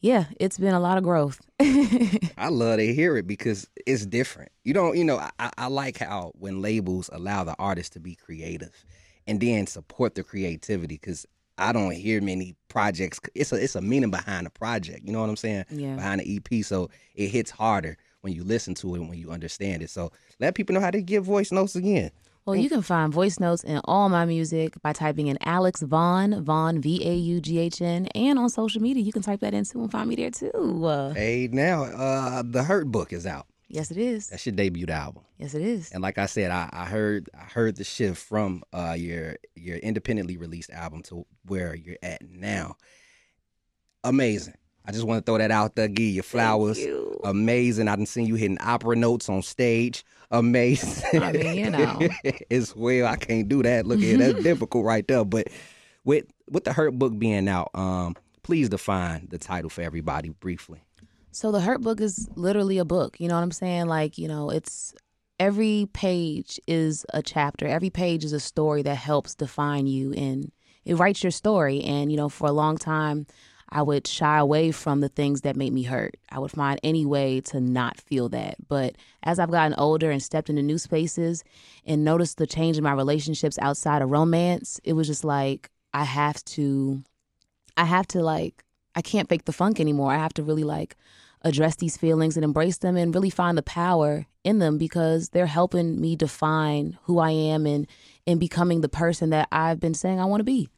yeah, 0.00 0.24
it's 0.40 0.58
been 0.58 0.74
a 0.74 0.80
lot 0.80 0.98
of 0.98 1.04
growth. 1.04 1.40
I 1.60 2.48
love 2.48 2.78
to 2.78 2.94
hear 2.94 3.16
it 3.16 3.28
because 3.28 3.68
it's 3.86 4.06
different. 4.06 4.50
You 4.64 4.74
don't, 4.74 4.96
you 4.96 5.04
know, 5.04 5.18
I, 5.38 5.50
I 5.56 5.66
like 5.68 5.98
how 5.98 6.32
when 6.34 6.62
labels 6.62 7.10
allow 7.12 7.44
the 7.44 7.54
artist 7.60 7.92
to 7.92 8.00
be 8.00 8.16
creative 8.16 8.72
and 9.28 9.40
then 9.40 9.66
support 9.66 10.16
the 10.16 10.24
creativity 10.24 10.96
because 10.96 11.26
I 11.58 11.72
don't 11.72 11.92
hear 11.92 12.20
many 12.20 12.54
projects. 12.68 13.20
It's 13.34 13.52
a 13.52 13.56
it's 13.56 13.74
a 13.74 13.80
meaning 13.80 14.10
behind 14.10 14.46
the 14.46 14.50
project. 14.50 15.04
You 15.04 15.12
know 15.12 15.20
what 15.20 15.30
I'm 15.30 15.36
saying? 15.36 15.64
Yeah. 15.70 15.96
Behind 15.96 16.20
the 16.20 16.36
EP, 16.36 16.64
so 16.64 16.90
it 17.14 17.28
hits 17.28 17.50
harder 17.50 17.96
when 18.22 18.32
you 18.32 18.44
listen 18.44 18.74
to 18.74 18.94
it 18.94 19.00
and 19.00 19.08
when 19.08 19.18
you 19.18 19.30
understand 19.30 19.82
it. 19.82 19.90
So 19.90 20.12
let 20.40 20.54
people 20.54 20.74
know 20.74 20.80
how 20.80 20.90
to 20.90 21.00
get 21.02 21.22
voice 21.22 21.52
notes 21.52 21.76
again. 21.76 22.10
Well, 22.46 22.56
you 22.56 22.70
can 22.70 22.80
find 22.80 23.12
voice 23.12 23.38
notes 23.38 23.62
in 23.62 23.78
all 23.84 24.08
my 24.08 24.24
music 24.24 24.80
by 24.82 24.94
typing 24.94 25.26
in 25.26 25.36
Alex 25.42 25.82
Vaughn, 25.82 26.42
Vaughn, 26.42 26.80
V 26.80 27.06
A 27.06 27.14
U 27.14 27.40
G 27.42 27.58
H 27.58 27.82
N, 27.82 28.06
and 28.14 28.38
on 28.38 28.48
social 28.48 28.80
media. 28.80 29.02
You 29.02 29.12
can 29.12 29.20
type 29.20 29.40
that 29.40 29.52
in 29.52 29.64
too 29.64 29.82
and 29.82 29.92
find 29.92 30.08
me 30.08 30.16
there 30.16 30.30
too. 30.30 30.50
Uh, 30.86 31.12
Hey, 31.12 31.48
now 31.52 31.84
uh 31.84 32.42
the 32.42 32.62
Hurtbook 32.62 33.12
is 33.12 33.26
out. 33.26 33.46
yes, 33.68 33.90
it 33.90 33.98
is. 33.98 34.28
That's 34.28 34.46
your 34.46 34.54
debut 34.54 34.86
album. 34.88 35.24
Yes, 35.36 35.52
it 35.52 35.60
is. 35.60 35.90
And 35.92 36.02
like 36.02 36.16
I 36.16 36.24
said, 36.24 36.50
I, 36.50 36.70
I 36.72 36.86
heard 36.86 37.28
I 37.38 37.44
heard 37.44 37.76
the 37.76 37.84
shift 37.84 38.16
from 38.16 38.62
uh, 38.72 38.94
your 38.98 39.36
your 39.54 39.76
independently 39.76 40.38
released 40.38 40.70
album 40.70 41.02
to 41.02 41.26
where 41.44 41.74
you're 41.74 41.98
at 42.02 42.22
now. 42.26 42.76
Amazing. 44.04 44.54
I 44.88 44.90
just 44.90 45.04
want 45.04 45.24
to 45.24 45.30
throw 45.30 45.36
that 45.36 45.50
out 45.50 45.74
there. 45.74 45.86
Give 45.86 46.06
you 46.06 46.22
flowers. 46.22 46.78
you. 46.78 47.20
Amazing. 47.22 47.88
I 47.88 47.96
done 47.96 48.06
seen 48.06 48.24
you 48.24 48.36
hitting 48.36 48.56
opera 48.58 48.96
notes 48.96 49.28
on 49.28 49.42
stage. 49.42 50.02
Amazing. 50.30 51.22
I 51.22 51.32
mean, 51.32 51.56
you 51.56 51.70
know. 51.70 51.98
as 52.50 52.74
well. 52.74 53.06
I 53.06 53.16
can't 53.16 53.50
do 53.50 53.62
that. 53.62 53.86
Look 53.86 54.00
at 54.00 54.18
that's 54.18 54.42
difficult 54.42 54.86
right 54.86 55.06
there. 55.06 55.26
But 55.26 55.48
with 56.04 56.24
with 56.50 56.64
the 56.64 56.70
Hurtbook 56.70 57.18
being 57.18 57.48
out, 57.48 57.68
um, 57.74 58.16
please 58.42 58.70
define 58.70 59.28
the 59.30 59.36
title 59.36 59.68
for 59.68 59.82
everybody 59.82 60.30
briefly. 60.30 60.80
So 61.32 61.52
the 61.52 61.60
Hurtbook 61.60 62.00
is 62.00 62.26
literally 62.34 62.78
a 62.78 62.86
book. 62.86 63.20
You 63.20 63.28
know 63.28 63.34
what 63.34 63.42
I'm 63.42 63.52
saying? 63.52 63.88
Like, 63.88 64.16
you 64.16 64.26
know, 64.26 64.48
it's 64.48 64.94
every 65.38 65.86
page 65.92 66.58
is 66.66 67.04
a 67.12 67.22
chapter. 67.22 67.66
Every 67.66 67.90
page 67.90 68.24
is 68.24 68.32
a 68.32 68.40
story 68.40 68.80
that 68.82 68.94
helps 68.94 69.34
define 69.34 69.86
you 69.86 70.14
and 70.14 70.50
it 70.86 70.94
writes 70.94 71.22
your 71.22 71.30
story. 71.30 71.82
And, 71.82 72.10
you 72.10 72.16
know, 72.16 72.30
for 72.30 72.48
a 72.48 72.52
long 72.52 72.78
time, 72.78 73.26
I 73.70 73.82
would 73.82 74.06
shy 74.06 74.38
away 74.38 74.70
from 74.70 75.00
the 75.00 75.08
things 75.08 75.42
that 75.42 75.56
made 75.56 75.72
me 75.72 75.82
hurt. 75.82 76.16
I 76.30 76.38
would 76.38 76.50
find 76.50 76.80
any 76.82 77.04
way 77.04 77.40
to 77.42 77.60
not 77.60 78.00
feel 78.00 78.28
that. 78.30 78.56
But 78.66 78.96
as 79.22 79.38
I've 79.38 79.50
gotten 79.50 79.74
older 79.78 80.10
and 80.10 80.22
stepped 80.22 80.48
into 80.48 80.62
new 80.62 80.78
spaces 80.78 81.44
and 81.84 82.04
noticed 82.04 82.38
the 82.38 82.46
change 82.46 82.78
in 82.78 82.84
my 82.84 82.92
relationships 82.92 83.58
outside 83.60 84.02
of 84.02 84.10
romance, 84.10 84.80
it 84.84 84.94
was 84.94 85.06
just 85.06 85.24
like 85.24 85.70
I 85.92 86.04
have 86.04 86.44
to 86.46 87.02
I 87.76 87.84
have 87.84 88.06
to 88.08 88.22
like 88.22 88.64
I 88.94 89.02
can't 89.02 89.28
fake 89.28 89.44
the 89.44 89.52
funk 89.52 89.80
anymore. 89.80 90.12
I 90.12 90.18
have 90.18 90.34
to 90.34 90.42
really 90.42 90.64
like 90.64 90.96
address 91.42 91.76
these 91.76 91.96
feelings 91.96 92.36
and 92.36 92.44
embrace 92.44 92.78
them 92.78 92.96
and 92.96 93.14
really 93.14 93.30
find 93.30 93.56
the 93.56 93.62
power 93.62 94.26
in 94.44 94.58
them 94.58 94.78
because 94.78 95.28
they're 95.28 95.46
helping 95.46 96.00
me 96.00 96.16
define 96.16 96.98
who 97.02 97.18
I 97.18 97.30
am 97.30 97.66
and 97.66 97.86
in 98.26 98.38
becoming 98.38 98.80
the 98.80 98.88
person 98.88 99.30
that 99.30 99.48
I've 99.52 99.78
been 99.78 99.94
saying 99.94 100.18
I 100.18 100.24
want 100.24 100.40
to 100.40 100.44
be. 100.44 100.68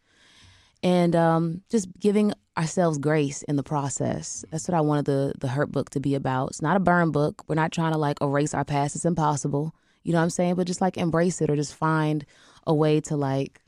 And 0.83 1.15
um, 1.15 1.63
just 1.71 1.89
giving 1.99 2.33
ourselves 2.57 2.99
grace 2.99 3.43
in 3.43 3.57
the 3.57 3.63
process. 3.63 4.45
That's 4.51 4.67
what 4.67 4.75
I 4.77 4.81
wanted 4.81 5.05
the 5.07 5.33
the 5.39 5.49
Hurtbook 5.49 5.91
to 5.91 6.01
be 6.01 6.15
about. 6.15 6.49
It's 6.49 6.63
not 6.63 6.77
a 6.77 6.81
burn 6.81 7.11
book. 7.11 7.45
We're 7.49 7.55
not 7.55 7.73
trying 7.73 7.93
to 7.93 7.99
like 7.99 8.21
erase 8.23 8.55
our 8.55 8.65
past. 8.65 8.97
It's 8.97 9.05
impossible. 9.05 9.75
You 10.03 10.13
know 10.13 10.19
what 10.19 10.25
I'm 10.25 10.31
saying? 10.31 10.55
But 10.55 10.67
just 10.67 10.81
like 10.81 10.97
embrace 10.97 11.41
it 11.43 11.51
or 11.51 11.57
just 11.57 11.75
find 11.75 12.25
a 12.67 12.75
way 12.75 13.01
to 13.03 13.17
like 13.17 13.61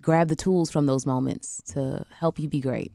grab 0.00 0.28
the 0.28 0.36
tools 0.36 0.70
from 0.70 0.86
those 0.86 1.06
moments 1.06 1.62
to 1.66 2.04
help 2.18 2.38
you 2.38 2.48
be 2.48 2.60
great. 2.60 2.92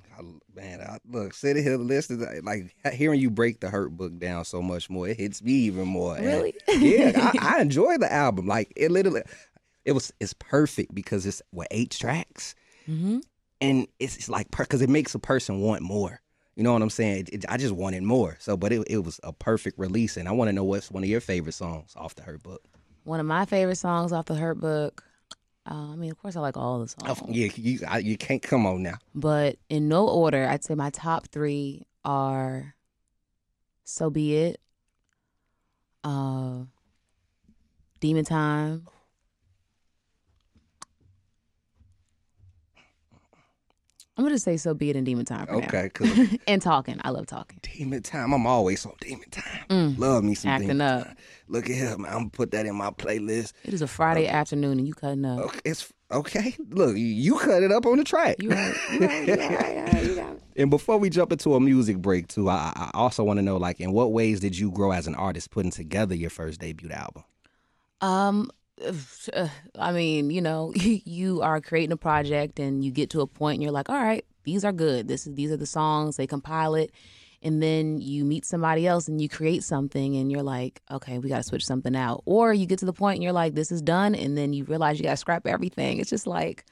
Man, 0.56 0.82
I, 0.82 0.98
look, 1.08 1.36
sitting 1.36 1.62
here 1.64 1.78
listening, 1.78 2.44
like 2.44 2.76
hearing 2.92 3.20
you 3.20 3.30
break 3.30 3.60
the 3.60 3.68
Hurtbook 3.68 4.18
down 4.20 4.44
so 4.44 4.60
much 4.62 4.90
more, 4.90 5.08
it 5.08 5.18
hits 5.18 5.42
me 5.44 5.52
even 5.52 5.88
more. 5.88 6.18
And, 6.18 6.26
Really? 6.26 6.56
yeah, 6.68 7.32
I, 7.40 7.58
I 7.58 7.62
enjoy 7.62 7.98
the 8.00 8.12
album. 8.12 8.48
Like 8.48 8.74
it 8.76 8.90
literally, 8.90 9.22
it 9.86 9.92
was 9.92 10.12
it's 10.20 10.34
perfect 10.34 10.96
because 10.96 11.28
it's 11.28 11.44
what 11.52 11.68
eight 11.70 11.92
tracks, 11.92 12.56
Mm-hmm. 12.88 13.20
and 13.62 13.88
it's, 14.00 14.16
it's 14.18 14.30
like 14.30 14.50
because 14.52 14.82
it 14.82 14.90
makes 14.90 15.14
a 15.16 15.20
person 15.20 15.60
want 15.62 15.82
more. 15.82 16.22
You 16.56 16.64
know 16.64 16.74
what 16.74 16.82
I'm 16.82 16.90
saying? 16.90 17.28
It- 17.28 17.34
it- 17.34 17.46
I 17.50 17.58
just 17.58 17.74
wanted 17.76 18.02
more. 18.04 18.38
So, 18.40 18.58
but 18.58 18.72
it, 18.72 18.84
it 18.88 18.98
was 19.00 19.20
a 19.24 19.32
perfect 19.34 19.78
release, 19.78 20.18
and 20.18 20.28
I 20.28 20.32
want 20.32 20.48
to 20.50 20.54
know 20.54 20.64
what's 20.64 20.90
one 20.90 21.04
of 21.04 21.10
your 21.10 21.22
favorite 21.22 21.54
songs 21.54 21.94
off 21.96 22.16
the 22.16 22.24
Hurtbook. 22.24 22.60
One 23.04 23.20
of 23.20 23.26
my 23.26 23.46
favorite 23.46 23.76
songs 23.78 24.12
off 24.12 24.26
the 24.26 24.34
Hurtbook. 24.34 25.00
Uh, 25.70 25.92
I 25.92 25.96
mean, 25.98 26.10
of 26.12 26.18
course, 26.18 26.36
I 26.36 26.40
like 26.40 26.56
all 26.58 26.80
the 26.80 26.88
songs. 26.88 27.22
Oh, 27.22 27.28
yeah, 27.30 27.50
you 27.56 27.80
I, 27.88 27.98
you 28.00 28.18
can't 28.18 28.42
come 28.42 28.66
on 28.66 28.82
now. 28.84 28.98
But 29.14 29.58
in 29.70 29.88
no 29.90 30.08
order, 30.08 30.48
I'd 30.48 30.64
say 30.64 30.76
my 30.76 30.90
top 30.90 31.28
three 31.28 31.86
are 32.06 32.74
So 33.84 34.10
Be 34.10 34.36
It, 34.38 34.62
uh, 36.04 36.64
Demon 38.00 38.26
Time, 38.26 38.88
I'm 44.18 44.24
gonna 44.24 44.40
say 44.40 44.58
So 44.58 44.74
Be 44.74 44.90
It 44.90 44.96
in 44.96 45.04
Demon 45.04 45.26
Time 45.26 45.46
for 45.46 45.54
now. 45.62 45.68
Okay, 45.68 45.84
because 45.94 46.38
and 46.48 46.62
talking. 46.62 47.00
I 47.04 47.12
love 47.12 47.28
talking. 47.28 47.60
demon 47.62 48.02
time, 48.02 48.34
I'm 48.34 48.48
always 48.48 48.86
on 48.86 48.94
demon 49.00 49.30
time. 49.30 49.66
Mm. 49.70 49.98
Love 50.00 50.24
me 50.24 50.34
some 50.36 50.50
Acting 50.52 50.82
up. 50.82 51.06
time. 51.06 51.16
Look 51.48 51.70
at 51.70 51.76
him. 51.76 52.06
I'm 52.06 52.12
gonna 52.14 52.30
put 52.30 52.52
that 52.52 52.66
in 52.66 52.76
my 52.76 52.90
playlist. 52.90 53.54
It 53.64 53.74
is 53.74 53.82
a 53.82 53.88
Friday 53.88 54.28
afternoon 54.28 54.80
and 54.80 54.88
you 54.88 54.94
cutting 54.94 55.24
up. 55.24 55.40
Okay, 55.40 55.60
it's 55.66 55.94
okay. 56.12 56.56
Look, 56.70 56.98
you- 56.98 57.38
cut 57.38 57.62
it 57.64 57.72
up 57.72 57.86
on 57.86 57.98
the 57.98 58.04
track. 58.04 58.42
You 58.42 58.50
right. 58.50 58.76
You. 58.92 60.34
And 60.58 60.72
before 60.72 60.98
we 60.98 61.12
jump 61.12 61.32
into 61.32 61.54
a 61.54 61.60
music 61.60 61.98
break, 62.00 62.30
too, 62.30 62.50
I, 62.50 62.74
I 62.76 62.90
also 62.96 63.24
want 63.24 63.38
to 63.38 63.44
know, 63.44 63.58
like, 63.58 63.80
in 63.80 63.92
what 63.92 64.12
ways 64.12 64.40
did 64.40 64.58
you 64.58 64.72
grow 64.72 64.92
as 64.92 65.06
an 65.06 65.14
artist 65.14 65.52
putting 65.52 65.70
together 65.70 66.16
your 66.16 66.32
first 66.32 66.60
debut 66.60 66.90
album? 66.90 67.24
Um, 68.02 68.50
I 69.80 69.92
mean, 69.92 70.30
you 70.30 70.42
know, 70.42 70.74
you 70.76 71.42
are 71.42 71.62
creating 71.62 71.92
a 71.92 71.98
project 71.98 72.60
and 72.60 72.84
you 72.84 72.92
get 72.92 73.10
to 73.12 73.22
a 73.22 73.28
point 73.28 73.56
and 73.56 73.64
you're 73.64 73.72
like, 73.72 73.90
all 73.90 74.02
right, 74.02 74.26
these 74.44 74.64
are 74.64 74.72
good. 74.72 75.08
This 75.08 75.28
is 75.28 75.36
these 75.36 75.52
are 75.52 75.58
the 75.58 75.66
songs. 75.66 76.18
They 76.18 76.28
compile 76.28 76.76
it, 76.76 76.92
and 77.42 77.62
then 77.62 78.00
you 78.00 78.24
meet 78.24 78.46
somebody 78.46 78.88
else 78.88 79.08
and 79.08 79.22
you 79.22 79.30
create 79.30 79.64
something 79.64 80.16
and 80.16 80.32
you're 80.32 80.44
like, 80.44 80.82
okay, 80.92 81.20
we 81.20 81.30
got 81.30 81.38
to 81.38 81.44
switch 81.44 81.66
something 81.66 81.96
out. 81.96 82.22
Or 82.26 82.54
you 82.54 82.66
get 82.66 82.80
to 82.80 82.86
the 82.86 82.94
point 82.94 83.16
and 83.16 83.24
you're 83.24 83.34
like, 83.34 83.56
this 83.56 83.72
is 83.72 83.82
done, 83.82 84.16
and 84.16 84.38
then 84.38 84.54
you 84.54 84.64
realize 84.64 85.00
you 85.00 85.04
got 85.04 85.12
to 85.12 85.18
scrap 85.18 85.48
everything. 85.48 86.00
It's 86.00 86.10
just 86.10 86.28
like, 86.28 86.66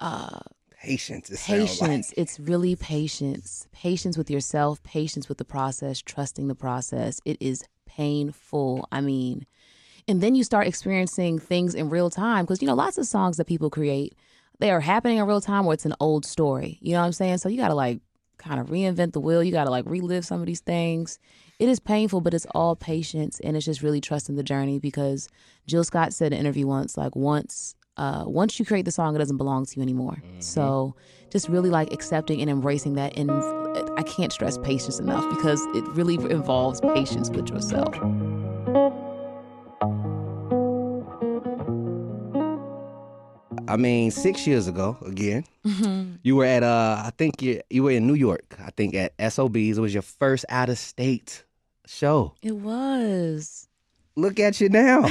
uh, 0.00 0.40
Patience. 0.80 1.28
It 1.28 1.38
sounds 1.38 1.80
like. 1.80 1.90
patience 1.90 2.14
it's 2.16 2.38
really 2.38 2.76
patience 2.76 3.66
patience 3.72 4.16
with 4.16 4.30
yourself 4.30 4.80
patience 4.84 5.28
with 5.28 5.36
the 5.36 5.44
process 5.44 6.00
trusting 6.00 6.46
the 6.46 6.54
process 6.54 7.20
it 7.24 7.36
is 7.40 7.64
painful 7.84 8.86
i 8.92 9.00
mean 9.00 9.44
and 10.08 10.20
then 10.20 10.34
you 10.34 10.42
start 10.42 10.66
experiencing 10.66 11.38
things 11.38 11.74
in 11.74 11.90
real 11.90 12.10
time 12.10 12.44
because 12.44 12.60
you 12.60 12.66
know 12.66 12.74
lots 12.74 12.98
of 12.98 13.06
songs 13.06 13.36
that 13.36 13.46
people 13.46 13.70
create 13.70 14.16
they 14.58 14.70
are 14.70 14.80
happening 14.80 15.18
in 15.18 15.26
real 15.26 15.40
time 15.40 15.66
or 15.66 15.74
it's 15.74 15.86
an 15.86 15.94
old 16.00 16.24
story 16.24 16.78
you 16.80 16.92
know 16.92 17.00
what 17.00 17.06
i'm 17.06 17.12
saying 17.12 17.38
so 17.38 17.48
you 17.48 17.56
gotta 17.56 17.74
like 17.74 18.00
kind 18.38 18.60
of 18.60 18.68
reinvent 18.68 19.12
the 19.12 19.20
wheel 19.20 19.42
you 19.42 19.52
gotta 19.52 19.70
like 19.70 19.84
relive 19.86 20.24
some 20.24 20.40
of 20.40 20.46
these 20.46 20.60
things 20.60 21.18
it 21.58 21.68
is 21.68 21.80
painful 21.80 22.20
but 22.20 22.34
it's 22.34 22.46
all 22.52 22.74
patience 22.74 23.40
and 23.40 23.56
it's 23.56 23.66
just 23.66 23.82
really 23.82 24.00
trusting 24.00 24.36
the 24.36 24.42
journey 24.42 24.78
because 24.78 25.28
jill 25.66 25.84
scott 25.84 26.12
said 26.12 26.32
in 26.32 26.34
an 26.34 26.40
interview 26.40 26.66
once 26.66 26.96
like 26.96 27.14
once 27.14 27.74
uh, 27.98 28.22
once 28.26 28.60
you 28.60 28.64
create 28.64 28.84
the 28.84 28.92
song, 28.92 29.16
it 29.16 29.18
doesn't 29.18 29.38
belong 29.38 29.66
to 29.66 29.76
you 29.76 29.82
anymore. 29.82 30.22
So 30.38 30.94
just 31.30 31.48
really 31.48 31.68
like 31.68 31.92
accepting 31.92 32.40
and 32.40 32.48
embracing 32.48 32.94
that. 32.94 33.18
And 33.18 33.28
I 33.98 34.04
can't 34.04 34.32
stress 34.32 34.56
patience 34.56 35.00
enough 35.00 35.28
because 35.36 35.60
it 35.74 35.84
really 35.88 36.14
involves 36.14 36.80
patience 36.80 37.28
with 37.28 37.48
yourself. 37.50 37.92
I 43.68 43.76
mean, 43.76 44.10
six 44.10 44.46
years 44.46 44.66
ago, 44.66 44.96
again, 45.04 45.44
you 46.22 46.36
were 46.36 46.44
at, 46.46 46.62
uh, 46.62 47.02
I 47.04 47.10
think 47.18 47.42
you, 47.42 47.60
you 47.68 47.82
were 47.82 47.90
in 47.90 48.06
New 48.06 48.14
York, 48.14 48.56
I 48.64 48.70
think 48.70 48.94
at 48.94 49.12
SOBs. 49.32 49.76
It 49.76 49.80
was 49.80 49.92
your 49.92 50.02
first 50.02 50.46
out 50.48 50.70
of 50.70 50.78
state 50.78 51.44
show. 51.86 52.34
It 52.42 52.56
was. 52.56 53.68
Look 54.16 54.40
at 54.40 54.60
you 54.60 54.68
now. 54.70 55.06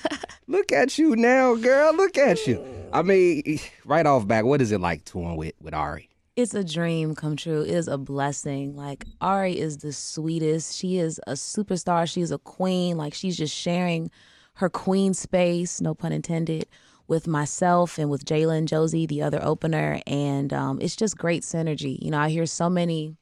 Look 0.46 0.72
at 0.72 0.98
you 0.98 1.16
now, 1.16 1.54
girl. 1.54 1.96
Look 1.96 2.18
at 2.18 2.46
you. 2.46 2.62
I 2.92 3.02
mean, 3.02 3.58
right 3.86 4.04
off 4.04 4.26
back, 4.28 4.44
what 4.44 4.60
is 4.60 4.72
it 4.72 4.80
like 4.80 5.04
touring 5.04 5.36
with, 5.36 5.54
with 5.60 5.72
Ari? 5.72 6.10
It's 6.36 6.54
a 6.54 6.64
dream 6.64 7.14
come 7.14 7.36
true. 7.36 7.62
It 7.62 7.70
is 7.70 7.88
a 7.88 7.98
blessing. 7.98 8.76
Like 8.76 9.06
Ari 9.20 9.58
is 9.58 9.78
the 9.78 9.92
sweetest. 9.92 10.76
She 10.76 10.98
is 10.98 11.18
a 11.26 11.32
superstar. 11.32 12.10
She 12.10 12.20
is 12.20 12.30
a 12.30 12.38
queen. 12.38 12.96
Like 12.96 13.14
she's 13.14 13.36
just 13.36 13.54
sharing 13.54 14.10
her 14.54 14.68
queen 14.68 15.14
space, 15.14 15.80
no 15.80 15.94
pun 15.94 16.12
intended, 16.12 16.66
with 17.12 17.28
myself 17.28 17.98
and 17.98 18.08
with 18.08 18.24
Jalen 18.24 18.64
Josie, 18.64 19.04
the 19.04 19.20
other 19.20 19.38
opener. 19.44 20.00
And 20.06 20.50
um, 20.50 20.78
it's 20.80 20.96
just 20.96 21.18
great 21.18 21.42
synergy. 21.42 21.98
You 22.00 22.10
know, 22.10 22.18
I 22.18 22.30
hear 22.30 22.46
so 22.46 22.70
many 22.70 23.18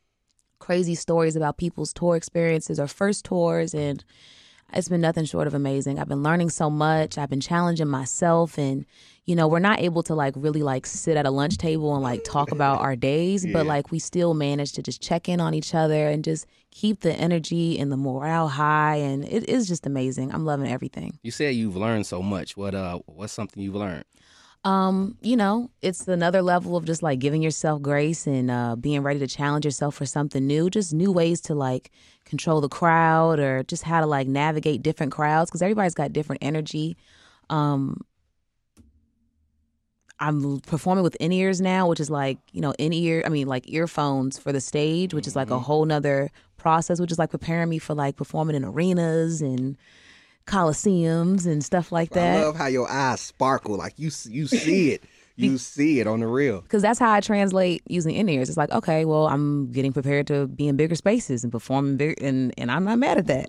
crazy 0.60 0.94
stories 0.94 1.34
about 1.34 1.58
people's 1.58 1.92
tour 1.92 2.14
experiences 2.14 2.78
or 2.78 2.86
first 2.86 3.24
tours 3.24 3.74
and 3.74 4.04
it's 4.72 4.88
been 4.88 5.00
nothing 5.00 5.24
short 5.24 5.46
of 5.46 5.54
amazing. 5.54 5.98
I've 5.98 6.08
been 6.08 6.22
learning 6.22 6.50
so 6.50 6.70
much. 6.70 7.18
I've 7.18 7.30
been 7.30 7.40
challenging 7.40 7.88
myself 7.88 8.58
and 8.58 8.86
you 9.26 9.36
know, 9.36 9.46
we're 9.46 9.60
not 9.60 9.78
able 9.78 10.02
to 10.04 10.14
like 10.14 10.34
really 10.36 10.62
like 10.62 10.86
sit 10.86 11.16
at 11.16 11.24
a 11.24 11.30
lunch 11.30 11.56
table 11.56 11.94
and 11.94 12.02
like 12.02 12.24
talk 12.24 12.50
about 12.50 12.80
our 12.80 12.96
days, 12.96 13.46
but 13.46 13.64
like 13.64 13.92
we 13.92 14.00
still 14.00 14.34
manage 14.34 14.72
to 14.72 14.82
just 14.82 15.00
check 15.00 15.28
in 15.28 15.40
on 15.40 15.54
each 15.54 15.72
other 15.72 16.08
and 16.08 16.24
just 16.24 16.46
keep 16.72 17.00
the 17.00 17.14
energy 17.14 17.78
and 17.78 17.92
the 17.92 17.96
morale 17.96 18.48
high 18.48 18.96
and 18.96 19.24
it 19.24 19.48
is 19.48 19.68
just 19.68 19.86
amazing. 19.86 20.32
I'm 20.34 20.44
loving 20.44 20.68
everything. 20.68 21.18
You 21.22 21.30
said 21.30 21.54
you've 21.54 21.76
learned 21.76 22.06
so 22.06 22.22
much. 22.22 22.56
What 22.56 22.74
uh 22.74 22.98
what's 23.06 23.32
something 23.32 23.62
you've 23.62 23.76
learned? 23.76 24.04
Um, 24.62 25.16
you 25.22 25.36
know, 25.36 25.70
it's 25.80 26.06
another 26.06 26.42
level 26.42 26.76
of 26.76 26.84
just 26.84 27.02
like 27.02 27.18
giving 27.18 27.40
yourself 27.40 27.80
grace 27.80 28.26
and 28.26 28.50
uh, 28.50 28.76
being 28.76 29.02
ready 29.02 29.18
to 29.20 29.26
challenge 29.26 29.64
yourself 29.64 29.94
for 29.94 30.04
something 30.04 30.46
new. 30.46 30.68
Just 30.68 30.92
new 30.92 31.10
ways 31.10 31.40
to 31.42 31.54
like 31.54 31.90
control 32.26 32.60
the 32.60 32.68
crowd 32.68 33.38
or 33.38 33.62
just 33.62 33.84
how 33.84 34.00
to 34.00 34.06
like 34.06 34.26
navigate 34.26 34.82
different 34.82 35.12
crowds 35.12 35.50
because 35.50 35.62
everybody's 35.62 35.94
got 35.94 36.12
different 36.12 36.42
energy. 36.42 36.98
Um, 37.48 38.02
I'm 40.20 40.60
performing 40.60 41.02
with 41.02 41.16
in 41.16 41.32
ears 41.32 41.62
now, 41.62 41.88
which 41.88 41.98
is 41.98 42.10
like 42.10 42.38
you 42.52 42.60
know 42.60 42.74
in 42.78 42.92
ear. 42.92 43.22
I 43.24 43.30
mean, 43.30 43.46
like 43.46 43.72
earphones 43.72 44.38
for 44.38 44.52
the 44.52 44.60
stage, 44.60 45.14
which 45.14 45.26
is 45.26 45.34
like 45.34 45.50
a 45.50 45.58
whole 45.58 45.86
nother 45.86 46.30
process, 46.58 47.00
which 47.00 47.10
is 47.10 47.18
like 47.18 47.30
preparing 47.30 47.70
me 47.70 47.78
for 47.78 47.94
like 47.94 48.16
performing 48.16 48.54
in 48.54 48.64
arenas 48.64 49.40
and 49.40 49.78
coliseums 50.50 51.46
and 51.46 51.64
stuff 51.64 51.92
like 51.92 52.10
that. 52.10 52.38
I 52.38 52.44
love 52.44 52.56
how 52.56 52.66
your 52.66 52.90
eyes 52.90 53.20
sparkle, 53.20 53.76
like 53.76 53.94
you 53.96 54.10
you 54.28 54.46
see 54.46 54.90
it. 54.94 55.04
You 55.36 55.56
see 55.56 56.00
it 56.00 56.06
on 56.06 56.20
the 56.20 56.26
real. 56.26 56.60
because 56.60 56.82
that's 56.82 56.98
how 56.98 57.10
I 57.10 57.20
translate 57.20 57.82
using 57.88 58.14
in 58.14 58.28
ears. 58.28 58.50
It's 58.50 58.58
like, 58.58 58.70
okay, 58.72 59.06
well, 59.06 59.26
I'm 59.26 59.72
getting 59.72 59.90
prepared 59.90 60.26
to 60.26 60.46
be 60.46 60.68
in 60.68 60.76
bigger 60.76 60.94
spaces 60.94 61.44
and 61.44 61.50
performing 61.50 61.96
big, 61.96 62.22
and 62.22 62.52
and 62.58 62.70
I'm 62.70 62.84
not 62.84 62.98
mad 62.98 63.16
at 63.16 63.26
that. 63.28 63.48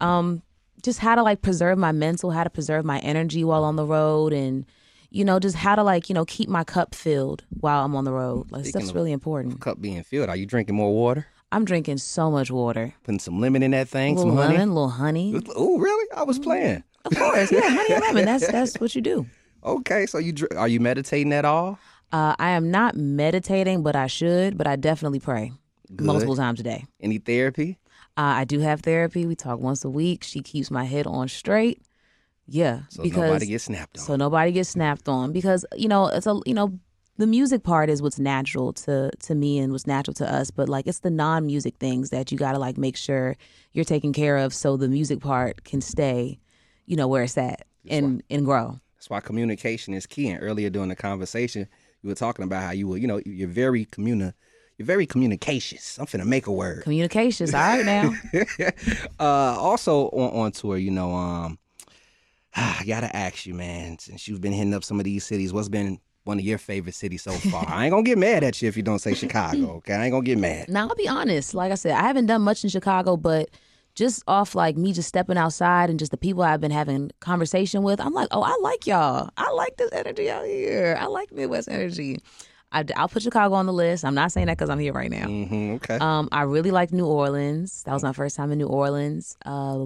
Um, 0.00 0.42
just 0.84 1.00
how 1.00 1.16
to 1.16 1.24
like 1.24 1.42
preserve 1.42 1.76
my 1.76 1.90
mental, 1.90 2.30
how 2.30 2.44
to 2.44 2.50
preserve 2.50 2.84
my 2.84 3.00
energy 3.00 3.42
while 3.42 3.64
on 3.64 3.74
the 3.74 3.84
road, 3.84 4.32
and 4.32 4.64
you 5.10 5.24
know, 5.24 5.40
just 5.40 5.56
how 5.56 5.74
to 5.74 5.82
like 5.82 6.08
you 6.08 6.14
know 6.14 6.24
keep 6.24 6.48
my 6.48 6.62
cup 6.62 6.94
filled 6.94 7.42
while 7.50 7.84
I'm 7.84 7.96
on 7.96 8.04
the 8.04 8.12
road. 8.12 8.52
Like 8.52 8.62
Speaking 8.66 8.80
stuff's 8.82 8.90
of- 8.90 8.94
really 8.96 9.10
important. 9.12 9.60
Cup 9.60 9.80
being 9.80 10.04
filled. 10.04 10.28
Are 10.28 10.36
you 10.36 10.46
drinking 10.46 10.76
more 10.76 10.92
water? 10.94 11.26
I'm 11.54 11.64
drinking 11.64 11.98
so 11.98 12.30
much 12.30 12.50
water. 12.50 12.94
Putting 13.04 13.20
some 13.20 13.40
lemon 13.40 13.62
in 13.62 13.70
that 13.70 13.88
thing, 13.88 14.16
little 14.16 14.30
some 14.32 14.36
honey. 14.36 14.54
lemon, 14.54 14.74
little 14.74 14.88
honey. 14.88 15.40
Oh, 15.54 15.78
really? 15.78 16.06
I 16.16 16.24
was 16.24 16.38
playing. 16.38 16.82
Of 17.04 17.14
course, 17.16 17.52
yeah, 17.52 17.60
honey 17.68 17.94
and 17.94 18.02
lemon. 18.02 18.24
That's 18.24 18.46
that's 18.46 18.80
what 18.80 18.94
you 18.94 19.00
do. 19.02 19.26
Okay, 19.66 20.04
so 20.04 20.18
you 20.18 20.34
are 20.58 20.68
you 20.68 20.78
meditating 20.78 21.32
at 21.32 21.46
all? 21.46 21.78
Uh, 22.12 22.34
I 22.38 22.50
am 22.50 22.70
not 22.70 22.96
meditating, 22.96 23.82
but 23.82 23.96
I 23.96 24.08
should. 24.08 24.58
But 24.58 24.66
I 24.66 24.76
definitely 24.76 25.20
pray 25.20 25.52
Good. 25.96 26.04
multiple 26.06 26.36
times 26.36 26.60
a 26.60 26.62
day. 26.62 26.84
Any 27.00 27.16
therapy? 27.16 27.78
Uh, 28.18 28.40
I 28.40 28.44
do 28.44 28.58
have 28.60 28.82
therapy. 28.82 29.24
We 29.24 29.34
talk 29.34 29.60
once 29.60 29.82
a 29.82 29.88
week. 29.88 30.22
She 30.22 30.40
keeps 30.42 30.70
my 30.70 30.84
head 30.84 31.06
on 31.06 31.28
straight. 31.28 31.80
Yeah, 32.46 32.80
So 32.90 33.02
because 33.02 33.22
nobody 33.22 33.46
gets 33.46 33.64
snapped 33.64 33.96
on. 33.96 34.04
so 34.04 34.16
nobody 34.16 34.52
gets 34.52 34.68
snapped 34.68 35.08
on 35.08 35.32
because 35.32 35.64
you 35.74 35.88
know 35.88 36.08
it's 36.08 36.26
a 36.26 36.38
you 36.44 36.52
know 36.52 36.78
the 37.16 37.26
music 37.26 37.62
part 37.62 37.90
is 37.90 38.02
what's 38.02 38.18
natural 38.18 38.72
to 38.72 39.10
to 39.10 39.34
me 39.34 39.58
and 39.58 39.72
what's 39.72 39.86
natural 39.86 40.14
to 40.14 40.32
us, 40.32 40.50
but 40.50 40.68
like 40.68 40.86
it's 40.86 41.00
the 41.00 41.10
non 41.10 41.46
music 41.46 41.76
things 41.76 42.10
that 42.10 42.32
you 42.32 42.38
got 42.38 42.52
to 42.52 42.58
like 42.58 42.76
make 42.76 42.96
sure 42.96 43.36
you're 43.72 43.84
taking 43.84 44.12
care 44.12 44.36
of 44.36 44.52
so 44.52 44.76
the 44.76 44.88
music 44.88 45.20
part 45.20 45.64
can 45.64 45.80
stay, 45.80 46.38
you 46.86 46.96
know 46.96 47.08
where 47.08 47.24
it's 47.24 47.38
at 47.38 47.66
and 47.88 48.22
and 48.30 48.44
grow. 48.44 48.80
That's 48.96 49.10
why 49.10 49.20
communication 49.20 49.94
is 49.94 50.06
key. 50.06 50.28
And 50.28 50.42
earlier 50.42 50.70
during 50.70 50.88
the 50.88 50.96
conversation, 50.96 51.68
you 52.02 52.08
were 52.08 52.14
talking 52.14 52.44
about 52.44 52.62
how 52.62 52.70
you 52.72 52.88
were, 52.88 52.96
you 52.96 53.06
know, 53.06 53.20
you're 53.24 53.48
very 53.48 53.86
communi- 53.86 54.32
you're 54.78 54.86
very 54.86 55.06
communicacious. 55.06 55.98
I'm 55.98 56.06
finna 56.06 56.26
make 56.26 56.46
a 56.46 56.52
word. 56.52 56.82
Communications, 56.82 57.54
all 57.54 57.60
right 57.60 57.84
now. 57.84 58.12
uh, 59.20 59.60
also 59.60 60.08
on, 60.08 60.44
on 60.44 60.52
tour, 60.52 60.78
you 60.78 60.90
know, 60.90 61.14
um, 61.14 61.58
I 62.56 62.82
gotta 62.86 63.14
ask 63.14 63.46
you, 63.46 63.54
man, 63.54 63.98
since 63.98 64.26
you've 64.26 64.40
been 64.40 64.52
hitting 64.52 64.74
up 64.74 64.84
some 64.84 64.98
of 64.98 65.04
these 65.04 65.24
cities, 65.24 65.52
what's 65.52 65.68
been 65.68 66.00
one 66.24 66.38
of 66.38 66.44
your 66.44 66.58
favorite 66.58 66.94
cities 66.94 67.22
so 67.22 67.32
far? 67.50 67.66
I 67.68 67.84
ain't 67.84 67.92
gonna 67.92 68.02
get 68.02 68.18
mad 68.18 68.44
at 68.44 68.60
you 68.60 68.68
if 68.68 68.76
you 68.76 68.82
don't 68.82 68.98
say 68.98 69.14
Chicago, 69.14 69.72
okay? 69.76 69.94
I 69.94 70.04
ain't 70.04 70.12
gonna 70.12 70.24
get 70.24 70.38
mad. 70.38 70.68
Now 70.68 70.88
I'll 70.88 70.94
be 70.94 71.08
honest. 71.08 71.54
Like 71.54 71.72
I 71.72 71.76
said, 71.76 71.92
I 71.92 72.02
haven't 72.02 72.26
done 72.26 72.42
much 72.42 72.64
in 72.64 72.70
Chicago, 72.70 73.16
but 73.16 73.50
just 73.94 74.24
off 74.26 74.54
like 74.54 74.76
me 74.76 74.92
just 74.92 75.08
stepping 75.08 75.36
outside 75.38 75.88
and 75.88 75.98
just 75.98 76.10
the 76.10 76.16
people 76.16 76.42
I've 76.42 76.60
been 76.60 76.70
having 76.72 77.12
conversation 77.20 77.82
with, 77.82 78.00
I'm 78.00 78.12
like, 78.12 78.28
oh, 78.32 78.42
I 78.42 78.56
like 78.60 78.86
y'all. 78.86 79.30
I 79.36 79.50
like 79.52 79.76
this 79.76 79.92
energy 79.92 80.30
out 80.30 80.44
here. 80.44 80.98
I 81.00 81.06
like 81.06 81.32
Midwest 81.32 81.68
energy. 81.68 82.18
I, 82.72 82.82
will 82.82 83.08
put 83.08 83.22
Chicago 83.22 83.54
on 83.54 83.66
the 83.66 83.72
list. 83.72 84.04
I'm 84.04 84.16
not 84.16 84.32
saying 84.32 84.48
that 84.48 84.58
because 84.58 84.68
I'm 84.68 84.80
here 84.80 84.92
right 84.92 85.10
now. 85.10 85.26
hmm 85.26 85.74
okay. 85.74 85.98
Um, 86.00 86.28
I 86.32 86.42
really 86.42 86.72
like 86.72 86.92
New 86.92 87.06
Orleans. 87.06 87.84
That 87.84 87.92
was 87.92 88.02
my 88.02 88.12
first 88.12 88.36
time 88.36 88.50
in 88.50 88.58
New 88.58 88.66
Orleans. 88.66 89.36
Uh, 89.46 89.84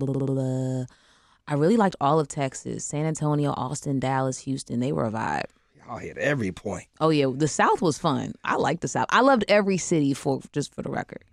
I 1.47 1.55
really 1.55 1.77
liked 1.77 1.97
all 2.01 2.19
of 2.19 2.29
Texas, 2.29 2.85
San 2.85 3.05
Antonio, 3.05 3.51
Austin, 3.51 4.01
Dallas, 4.01 4.39
Houston. 4.41 4.81
They 4.81 4.93
were 4.93 5.05
a 5.05 5.11
vibe. 5.11 5.45
Y'all 5.89 5.99
hit 5.99 6.19
every 6.19 6.53
point. 6.53 6.87
Oh 7.01 7.09
yeah, 7.09 7.27
the 7.35 7.49
South 7.49 7.81
was 7.81 7.97
fun. 7.97 8.35
I 8.45 8.57
liked 8.57 8.83
the 8.83 8.89
South. 8.89 9.07
I 9.09 9.23
loved 9.23 9.45
every 9.49 9.79
city 9.79 10.13
for 10.13 10.41
just 10.53 10.75
for 10.75 10.83
the 10.83 10.91
record. 10.91 11.25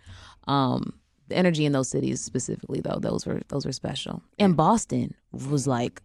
Um, 0.47 0.93
the 1.27 1.35
energy 1.35 1.65
in 1.65 1.73
those 1.73 1.89
cities 1.89 2.21
specifically 2.21 2.79
though, 2.79 2.99
those 2.99 3.25
were 3.25 3.41
those 3.49 3.65
were 3.65 3.73
special. 3.73 4.21
And 4.39 4.55
Boston 4.55 5.13
was 5.33 5.67
like 5.67 6.01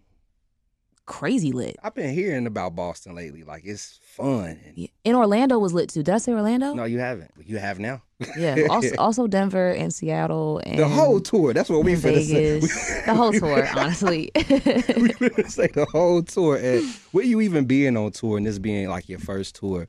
crazy 1.10 1.50
lit. 1.50 1.76
I've 1.82 1.94
been 1.94 2.14
hearing 2.14 2.46
about 2.46 2.76
Boston 2.76 3.16
lately. 3.16 3.42
Like 3.42 3.62
it's 3.64 3.98
fun. 4.02 4.60
Yeah. 4.76 4.86
And 5.04 5.16
Orlando 5.16 5.58
was 5.58 5.74
lit 5.74 5.90
too. 5.90 6.04
Did 6.04 6.14
I 6.14 6.18
say 6.18 6.32
Orlando? 6.32 6.72
no, 6.72 6.84
you 6.84 7.00
haven't. 7.00 7.32
You 7.44 7.58
have 7.58 7.80
now. 7.80 8.02
Yeah. 8.38 8.56
Also, 8.70 8.94
also 8.96 9.26
Denver 9.26 9.70
and 9.70 9.92
Seattle 9.92 10.60
and 10.64 10.78
the 10.78 10.86
whole 10.86 11.18
tour. 11.18 11.52
That's 11.52 11.68
what 11.68 11.84
we 11.84 11.94
and 11.94 12.02
finna 12.02 12.22
say. 12.22 13.02
The 13.06 13.14
whole 13.14 13.32
tour, 13.32 13.68
honestly. 13.76 14.30
we 14.36 14.42
finna 14.42 15.50
say 15.50 15.66
the 15.66 15.86
whole 15.86 16.22
tour. 16.22 16.56
And 16.56 16.88
with 17.12 17.26
you 17.26 17.40
even 17.40 17.64
being 17.64 17.96
on 17.96 18.12
tour 18.12 18.36
and 18.36 18.46
this 18.46 18.60
being 18.60 18.88
like 18.88 19.08
your 19.08 19.18
first 19.18 19.56
tour, 19.56 19.88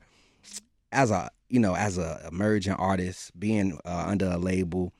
as 0.90 1.12
a 1.12 1.30
you 1.48 1.60
know, 1.60 1.76
as 1.76 1.98
a 1.98 2.26
emerging 2.32 2.72
artist, 2.74 3.38
being 3.38 3.78
uh, 3.84 4.06
under 4.08 4.26
a 4.26 4.38
label, 4.38 4.92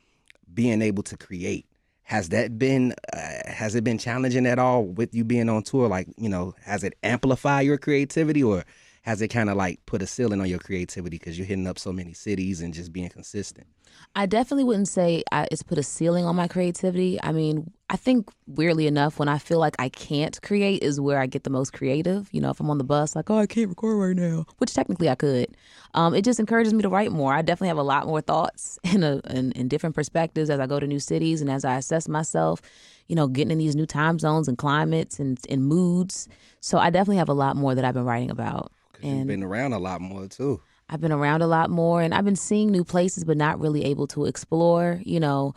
being 0.55 0.83
able 0.83 1.03
to 1.03 1.17
create, 1.17 1.67
has 2.05 2.29
that 2.31 2.59
been 2.59 2.95
uh, 3.13 3.19
has 3.47 3.75
it 3.75 3.85
been 3.85 3.99
challenging 3.99 4.47
at 4.47 4.59
all 4.59 4.85
with 4.85 5.15
you 5.15 5.25
being 5.25 5.49
on 5.49 5.63
tour? 5.63 5.89
Like 5.89 6.09
you 6.17 6.29
know, 6.29 6.55
has 6.63 6.85
it 6.85 6.95
amplified 7.03 7.67
your 7.67 7.79
creativity 7.79 8.43
or 8.43 8.65
has 9.03 9.21
it 9.21 9.29
kind 9.29 9.51
of 9.51 9.57
like 9.57 9.85
put 9.87 10.03
a 10.03 10.07
ceiling 10.07 10.41
on 10.41 10.49
your 10.49 10.59
creativity 10.59 11.19
because 11.19 11.37
you're 11.37 11.47
hitting 11.47 11.67
up 11.67 11.79
so 11.79 11.93
many 11.93 12.13
cities 12.13 12.61
and 12.61 12.73
just 12.73 12.93
being 12.93 13.09
consistent? 13.09 13.67
I 14.15 14.27
definitely 14.27 14.65
wouldn't 14.65 14.89
say 14.89 15.23
I, 15.33 15.49
it's 15.51 15.63
put 15.63 15.79
a 15.79 15.83
ceiling 15.83 16.25
on 16.25 16.37
my 16.37 16.49
creativity. 16.49 17.19
I 17.23 17.33
mean, 17.33 17.71
I 17.93 17.97
think 17.97 18.31
weirdly 18.47 18.87
enough, 18.87 19.19
when 19.19 19.29
I 19.29 19.37
feel 19.37 19.59
like 19.59 19.77
I 19.79 19.91
can't 19.91 20.41
create, 20.41 20.83
is 20.83 20.99
where 20.99 21.19
I 21.19 21.27
get 21.27 21.45
the 21.45 21.51
most 21.51 21.75
creative. 21.75 22.31
You 22.33 22.41
know, 22.41 22.49
if 22.49 22.59
I'm 22.59 22.71
on 22.71 22.79
the 22.79 22.85
bus, 22.85 23.15
like, 23.15 23.29
oh, 23.29 23.37
I 23.37 23.45
can't 23.47 23.69
record 23.69 23.99
right 23.99 24.17
now, 24.17 24.47
which 24.57 24.73
technically 24.73 25.11
I 25.11 25.15
could. 25.15 25.49
Um, 25.93 26.15
it 26.15 26.25
just 26.25 26.41
encourages 26.41 26.73
me 26.73 26.81
to 26.81 26.89
write 26.89 27.13
more. 27.13 27.35
I 27.35 27.43
definitely 27.43 27.69
have 27.69 27.77
a 27.77 27.83
lot 27.83 28.07
more 28.07 28.23
thoughts 28.23 28.79
and, 28.85 29.05
a, 29.05 29.21
in 29.29 29.53
in 29.53 29.69
different 29.69 29.95
perspectives 29.95 30.49
as 30.49 30.59
I 30.59 30.67
go 30.67 30.81
to 30.81 30.87
new 30.87 31.01
cities 31.01 31.43
and 31.43 31.51
as 31.51 31.67
I 31.67 31.77
assess 31.77 32.09
myself. 32.09 32.63
You 33.09 33.15
know, 33.17 33.29
getting 33.29 33.51
in 33.51 33.59
these 33.59 33.77
new 33.77 33.85
time 33.85 34.19
zones 34.19 34.49
and 34.49 34.57
climates 34.57 35.19
and, 35.19 35.39
and 35.51 35.63
moods. 35.67 36.29
So 36.61 36.79
I 36.79 36.89
definitely 36.89 37.19
have 37.19 37.29
a 37.29 37.35
lot 37.35 37.57
more 37.57 37.75
that 37.75 37.85
I've 37.85 37.93
been 37.93 38.07
writing 38.07 38.31
about. 38.31 38.73
Because 38.93 39.11
you've 39.11 39.19
And- 39.19 39.29
been 39.29 39.43
around 39.43 39.75
a 39.75 39.79
lot 39.79 40.01
more 40.01 40.27
too. 40.29 40.63
I've 40.89 41.01
been 41.03 41.13
around 41.13 41.43
a 41.43 41.47
lot 41.47 41.69
more 41.69 42.01
and 42.01 42.15
I've 42.15 42.25
been 42.25 42.37
seeing 42.37 42.71
new 42.71 42.85
places 42.85 43.25
but 43.25 43.37
not 43.37 43.61
really 43.61 43.85
able 43.85 44.07
to 44.09 44.25
explore, 44.25 45.03
you 45.05 45.21
know. 45.21 45.55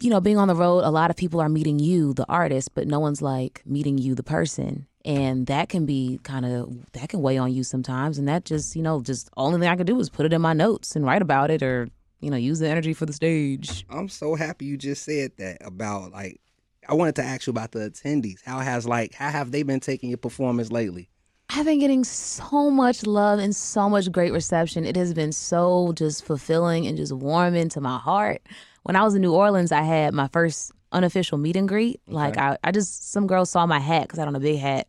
You 0.00 0.10
know, 0.10 0.20
being 0.20 0.38
on 0.38 0.48
the 0.48 0.54
road, 0.54 0.84
a 0.84 0.90
lot 0.90 1.10
of 1.10 1.16
people 1.16 1.40
are 1.40 1.48
meeting 1.48 1.78
you, 1.78 2.14
the 2.14 2.26
artist, 2.28 2.74
but 2.74 2.86
no 2.86 3.00
one's 3.00 3.20
like 3.20 3.62
meeting 3.66 3.98
you, 3.98 4.14
the 4.14 4.22
person. 4.22 4.86
And 5.04 5.46
that 5.46 5.68
can 5.68 5.86
be 5.86 6.20
kind 6.22 6.44
of 6.44 6.92
that 6.92 7.08
can 7.08 7.22
weigh 7.22 7.38
on 7.38 7.52
you 7.52 7.64
sometimes 7.64 8.18
and 8.18 8.28
that 8.28 8.44
just, 8.44 8.76
you 8.76 8.82
know, 8.82 9.00
just 9.00 9.30
only 9.36 9.58
thing 9.58 9.68
I 9.68 9.76
could 9.76 9.86
do 9.86 9.98
is 9.98 10.10
put 10.10 10.26
it 10.26 10.32
in 10.32 10.40
my 10.40 10.52
notes 10.52 10.94
and 10.94 11.04
write 11.04 11.22
about 11.22 11.50
it 11.50 11.62
or, 11.62 11.88
you 12.20 12.30
know, 12.30 12.36
use 12.36 12.58
the 12.58 12.68
energy 12.68 12.92
for 12.92 13.06
the 13.06 13.12
stage. 13.12 13.86
I'm 13.90 14.08
so 14.08 14.34
happy 14.34 14.66
you 14.66 14.76
just 14.76 15.04
said 15.04 15.32
that 15.38 15.58
about 15.66 16.12
like 16.12 16.40
I 16.88 16.94
wanted 16.94 17.16
to 17.16 17.24
ask 17.24 17.46
you 17.46 17.50
about 17.50 17.72
the 17.72 17.90
attendees. 17.90 18.40
How 18.44 18.60
has 18.60 18.86
like 18.86 19.14
how 19.14 19.30
have 19.30 19.50
they 19.50 19.62
been 19.62 19.80
taking 19.80 20.10
your 20.10 20.18
performance 20.18 20.70
lately? 20.70 21.08
I've 21.50 21.64
been 21.64 21.78
getting 21.80 22.04
so 22.04 22.70
much 22.70 23.06
love 23.06 23.38
and 23.38 23.56
so 23.56 23.88
much 23.88 24.12
great 24.12 24.32
reception. 24.32 24.84
It 24.84 24.96
has 24.96 25.14
been 25.14 25.32
so 25.32 25.92
just 25.94 26.24
fulfilling 26.24 26.86
and 26.86 26.96
just 26.96 27.12
warming 27.12 27.70
to 27.70 27.80
my 27.80 27.98
heart. 27.98 28.42
When 28.82 28.96
I 28.96 29.02
was 29.02 29.14
in 29.14 29.22
New 29.22 29.34
Orleans, 29.34 29.72
I 29.72 29.82
had 29.82 30.14
my 30.14 30.28
first 30.28 30.72
unofficial 30.92 31.38
meet 31.38 31.56
and 31.56 31.68
greet. 31.68 32.00
Like 32.06 32.38
I, 32.38 32.56
I 32.64 32.72
just 32.72 33.12
some 33.12 33.26
girl 33.26 33.44
saw 33.44 33.66
my 33.66 33.78
hat 33.78 34.02
because 34.02 34.18
I 34.18 34.22
had 34.22 34.28
on 34.28 34.36
a 34.36 34.40
big 34.40 34.58
hat 34.58 34.88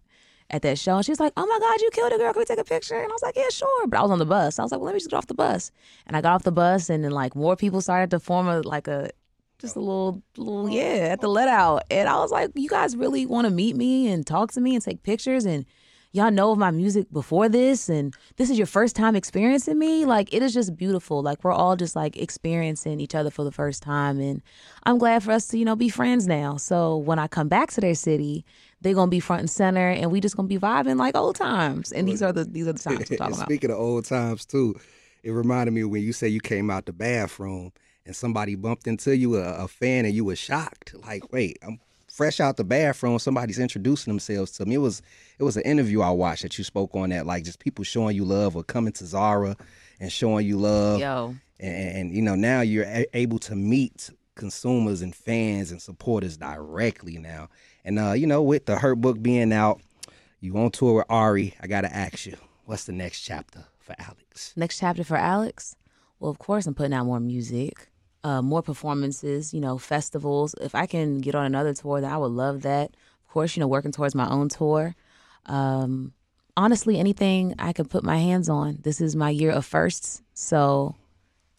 at 0.49 0.61
that 0.63 0.79
show, 0.79 0.95
and 0.95 1.05
she 1.05 1.11
was 1.11 1.19
like, 1.19 1.33
"Oh 1.37 1.45
my 1.45 1.59
God, 1.59 1.81
you 1.81 1.89
killed 1.91 2.11
a 2.11 2.17
girl! 2.17 2.33
Can 2.33 2.39
we 2.39 2.45
take 2.45 2.59
a 2.59 2.63
picture?" 2.63 2.95
And 2.95 3.11
I 3.11 3.13
was 3.13 3.21
like, 3.21 3.35
"Yeah, 3.35 3.49
sure." 3.49 3.87
But 3.87 3.99
I 3.99 4.01
was 4.01 4.11
on 4.11 4.19
the 4.19 4.25
bus. 4.25 4.57
I 4.57 4.63
was 4.63 4.71
like, 4.71 4.79
"Well, 4.79 4.87
let 4.87 4.93
me 4.93 4.99
just 4.99 5.09
get 5.09 5.17
off 5.17 5.27
the 5.27 5.33
bus." 5.33 5.71
And 6.07 6.15
I 6.15 6.21
got 6.21 6.33
off 6.33 6.43
the 6.43 6.51
bus, 6.51 6.89
and 6.89 7.03
then 7.03 7.11
like 7.11 7.35
more 7.35 7.55
people 7.55 7.81
started 7.81 8.09
to 8.11 8.19
form 8.19 8.47
a 8.47 8.61
like 8.61 8.87
a 8.87 9.11
just 9.59 9.75
a 9.75 9.79
little 9.79 10.23
little 10.37 10.69
yeah 10.69 11.09
at 11.11 11.21
the 11.21 11.27
let 11.27 11.47
out, 11.47 11.83
and 11.91 12.07
I 12.09 12.17
was 12.17 12.31
like, 12.31 12.51
"You 12.55 12.69
guys 12.69 12.95
really 12.95 13.25
want 13.25 13.45
to 13.45 13.51
meet 13.51 13.75
me 13.75 14.07
and 14.07 14.25
talk 14.25 14.51
to 14.53 14.61
me 14.61 14.75
and 14.75 14.83
take 14.83 15.03
pictures 15.03 15.45
and." 15.45 15.65
Y'all 16.11 16.31
know 16.31 16.51
of 16.51 16.57
my 16.57 16.71
music 16.71 17.11
before 17.11 17.47
this 17.47 17.89
and 17.89 18.15
this 18.37 18.49
is 18.49 18.57
your 18.57 18.67
first 18.67 18.95
time 18.95 19.15
experiencing 19.15 19.77
me? 19.77 20.05
Like 20.05 20.33
it 20.33 20.41
is 20.41 20.53
just 20.53 20.75
beautiful. 20.75 21.21
Like 21.21 21.43
we're 21.43 21.51
all 21.51 21.75
just 21.75 21.95
like 21.95 22.17
experiencing 22.17 22.99
each 22.99 23.15
other 23.15 23.29
for 23.29 23.43
the 23.43 23.51
first 23.51 23.83
time 23.83 24.19
and 24.19 24.41
i'm 24.83 24.97
glad 24.97 25.23
for 25.23 25.31
us 25.31 25.47
to 25.47 25.57
you 25.57 25.65
know 25.65 25.75
be 25.75 25.89
friends 25.89 26.27
now. 26.27 26.57
So 26.57 26.97
when 26.97 27.19
i 27.19 27.27
come 27.27 27.47
back 27.47 27.71
to 27.71 27.81
their 27.81 27.95
city 27.95 28.45
they're 28.81 28.93
gonna 28.93 29.11
be 29.11 29.19
front 29.19 29.41
and 29.41 29.49
center 29.49 29.89
and 29.89 30.11
we 30.11 30.21
just 30.21 30.35
gonna 30.35 30.47
be 30.47 30.57
vibing 30.57 30.97
like 30.97 31.15
old 31.15 31.35
times. 31.35 31.91
And 31.91 32.07
these 32.07 32.21
are 32.21 32.31
the 32.31 32.45
these 32.45 32.67
are 32.67 32.73
the 32.73 32.79
times 32.79 33.09
we're 33.09 33.17
talking 33.17 33.33
about. 33.35 33.45
Speaking 33.45 33.71
of 33.71 33.77
old 33.77 34.05
times 34.05 34.45
too, 34.45 34.75
it 35.23 35.31
reminded 35.31 35.71
me 35.71 35.83
when 35.83 36.01
you 36.01 36.13
say 36.13 36.27
you 36.27 36.39
came 36.39 36.69
out 36.69 36.85
the 36.85 36.93
bathroom 36.93 37.71
and 38.05 38.15
somebody 38.15 38.55
bumped 38.55 38.87
into 38.87 39.15
you, 39.15 39.37
a, 39.37 39.65
a 39.65 39.67
fan, 39.67 40.05
and 40.05 40.13
you 40.15 40.25
were 40.25 40.35
shocked. 40.35 40.95
Like, 41.05 41.31
wait, 41.31 41.59
I'm 41.61 41.79
fresh 42.11 42.39
out 42.39 42.57
the 42.57 42.63
bathroom. 42.63 43.19
Somebody's 43.19 43.59
introducing 43.59 44.11
themselves 44.11 44.51
to 44.53 44.65
me. 44.65 44.75
It 44.75 44.79
was 44.79 45.01
it 45.37 45.43
was 45.43 45.55
an 45.57 45.63
interview 45.63 46.01
I 46.01 46.09
watched 46.11 46.43
that 46.43 46.57
you 46.57 46.63
spoke 46.63 46.95
on 46.95 47.09
that, 47.09 47.25
like 47.25 47.43
just 47.43 47.59
people 47.59 47.83
showing 47.83 48.15
you 48.15 48.25
love 48.25 48.55
or 48.55 48.63
coming 48.63 48.93
to 48.93 49.05
Zara 49.05 49.55
and 49.99 50.11
showing 50.11 50.45
you 50.45 50.57
love. 50.57 50.99
yo 50.99 51.35
and, 51.59 51.97
and 51.97 52.13
you 52.15 52.21
know 52.21 52.35
now 52.35 52.61
you're 52.61 52.85
a- 52.85 53.05
able 53.13 53.37
to 53.39 53.55
meet 53.55 54.09
consumers 54.35 55.01
and 55.01 55.13
fans 55.13 55.71
and 55.71 55.81
supporters 55.81 56.37
directly 56.37 57.17
now 57.17 57.49
and 57.83 57.99
uh 57.99 58.13
you 58.13 58.25
know 58.25 58.41
with 58.41 58.65
the 58.65 58.75
Hurtbook 58.77 59.21
being 59.21 59.51
out 59.51 59.81
you 60.39 60.55
on 60.57 60.71
tour 60.71 60.93
with 60.95 61.05
ari 61.09 61.53
i 61.61 61.67
gotta 61.67 61.93
ask 61.93 62.25
you 62.25 62.37
what's 62.63 62.85
the 62.85 62.93
next 62.93 63.19
chapter 63.19 63.65
for 63.79 63.93
alex 63.99 64.53
next 64.55 64.79
chapter 64.79 65.03
for 65.03 65.17
alex 65.17 65.75
well 66.21 66.31
of 66.31 66.39
course 66.39 66.65
i'm 66.65 66.73
putting 66.73 66.93
out 66.93 67.05
more 67.05 67.19
music 67.19 67.89
uh, 68.23 68.41
more 68.41 68.61
performances 68.61 69.53
you 69.53 69.61
know 69.61 69.77
festivals 69.77 70.55
if 70.61 70.75
i 70.75 70.85
can 70.85 71.19
get 71.19 71.35
on 71.35 71.45
another 71.45 71.73
tour 71.73 72.01
then 72.01 72.11
i 72.11 72.17
would 72.17 72.31
love 72.31 72.61
that 72.61 72.89
of 72.89 73.33
course 73.33 73.55
you 73.55 73.59
know 73.59 73.67
working 73.67 73.91
towards 73.91 74.15
my 74.15 74.29
own 74.29 74.49
tour 74.49 74.95
um, 75.45 76.13
honestly, 76.59 76.99
anything 76.99 77.55
I 77.57 77.71
can 77.71 77.87
put 77.87 78.03
my 78.03 78.17
hands 78.17 78.49
on. 78.49 78.79
This 78.81 78.99
is 78.99 79.15
my 79.15 79.29
year 79.29 79.51
of 79.51 79.65
firsts. 79.65 80.21
So 80.33 80.95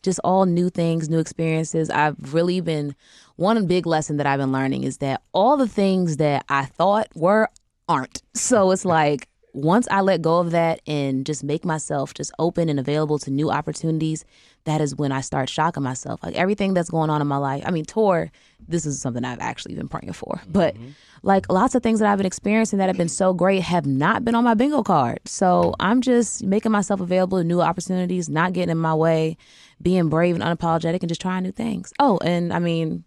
just 0.03 0.21
all 0.23 0.45
new 0.45 0.69
things, 0.69 1.09
new 1.09 1.19
experiences. 1.19 1.89
I've 1.89 2.35
really 2.35 2.61
been 2.61 2.95
one 3.37 3.67
big 3.67 3.87
lesson 3.87 4.19
that 4.19 4.27
I've 4.27 4.39
been 4.39 4.53
learning 4.53 4.85
is 4.85 4.99
that 4.99 5.23
all 5.33 5.57
the 5.57 5.67
things 5.67 6.19
that 6.19 6.45
I 6.51 6.67
thought 6.67 7.09
were 7.15 7.49
aren't. 7.89 8.23
So 8.35 8.71
it's 8.71 8.85
like 8.99 9.29
once 9.53 9.89
I 9.91 10.01
let 10.01 10.23
go 10.23 10.39
of 10.39 10.51
that 10.53 10.81
and 10.87 11.27
just 11.27 11.45
make 11.45 11.65
myself 11.65 12.15
just 12.15 12.33
open 12.39 12.69
and 12.69 12.79
available 12.79 13.19
to 13.21 13.31
new 13.31 13.51
opportunities, 13.51 14.25
that 14.65 14.81
is 14.81 14.95
when 14.95 15.13
I 15.13 15.21
start 15.21 15.49
shocking 15.49 15.83
myself. 15.83 16.23
Like 16.23 16.35
everything 16.37 16.75
that's 16.75 16.91
going 16.91 17.11
on 17.11 17.21
in 17.21 17.27
my 17.27 17.37
life. 17.37 17.63
I 17.67 17.71
mean, 17.71 17.85
tour, 17.85 18.31
this 18.69 18.87
is 18.87 19.01
something 19.01 19.25
I've 19.25 19.41
actually 19.41 19.75
been 19.75 19.89
praying 19.89 20.13
for. 20.13 20.41
But 20.49 20.75
mm-hmm. 20.75 20.91
like 21.23 21.51
lots 21.51 21.75
of 21.75 21.83
things 21.83 22.01
that 22.01 22.09
I've 22.09 22.19
been 22.19 22.27
experiencing 22.27 22.79
that 22.79 22.89
have 22.89 22.97
been 22.97 23.09
so 23.09 23.33
great 23.33 23.63
have 23.63 23.87
not 23.87 24.25
been 24.25 24.35
on 24.35 24.45
my 24.45 24.55
bingo 24.55 24.83
card. 24.83 25.21
So 25.25 25.75
I'm 25.81 26.01
just 26.01 26.45
making 26.45 26.73
myself 26.73 27.01
available 27.01 27.39
to 27.39 27.45
new 27.45 27.61
opportunities, 27.61 28.29
not 28.29 28.53
getting 28.53 28.71
in 28.71 28.79
my 28.79 28.95
way, 28.95 29.37
being 29.83 30.09
brave 30.09 30.35
and 30.35 30.45
unapologetic 30.45 31.01
and 31.01 31.09
just 31.09 31.21
trying 31.21 31.43
new 31.43 31.53
things. 31.53 31.93
Oh, 31.99 32.19
and 32.23 32.53
I 32.53 32.59
mean, 32.59 33.05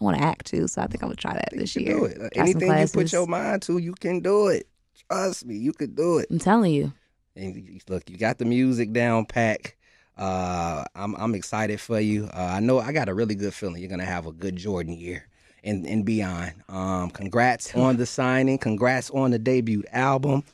I 0.00 0.04
want 0.04 0.16
to 0.16 0.24
act 0.24 0.46
too, 0.46 0.66
so 0.66 0.82
I 0.82 0.86
think 0.86 1.02
I'm 1.02 1.08
gonna 1.08 1.16
try 1.16 1.34
that 1.34 1.50
this 1.52 1.76
year. 1.76 1.98
Do 1.98 2.04
it. 2.06 2.32
Anything 2.34 2.76
you 2.76 2.88
put 2.88 3.12
your 3.12 3.26
mind 3.26 3.62
to, 3.62 3.78
you 3.78 3.94
can 3.94 4.20
do 4.20 4.48
it. 4.48 4.66
Trust 5.08 5.46
me, 5.46 5.56
you 5.56 5.72
could 5.72 5.94
do 5.94 6.18
it. 6.18 6.28
I'm 6.30 6.38
telling 6.38 6.72
you. 6.72 6.92
And 7.36 7.80
look, 7.88 8.08
you 8.08 8.16
got 8.16 8.38
the 8.38 8.44
music 8.44 8.92
down 8.92 9.26
pack. 9.26 9.76
Uh, 10.16 10.84
I'm 10.94 11.14
I'm 11.16 11.34
excited 11.34 11.80
for 11.80 11.98
you. 11.98 12.26
Uh, 12.26 12.52
I 12.56 12.60
know 12.60 12.78
I 12.78 12.92
got 12.92 13.08
a 13.08 13.14
really 13.14 13.34
good 13.34 13.52
feeling 13.52 13.80
you're 13.80 13.90
gonna 13.90 14.04
have 14.04 14.26
a 14.26 14.32
good 14.32 14.56
Jordan 14.56 14.94
year 14.94 15.26
and 15.64 15.84
and 15.86 16.04
beyond. 16.04 16.52
Um, 16.68 17.10
congrats 17.10 17.74
on 17.74 17.96
the 17.96 18.06
signing. 18.06 18.58
Congrats 18.58 19.10
on 19.10 19.32
the 19.32 19.38
debut 19.38 19.82
album, 19.92 20.44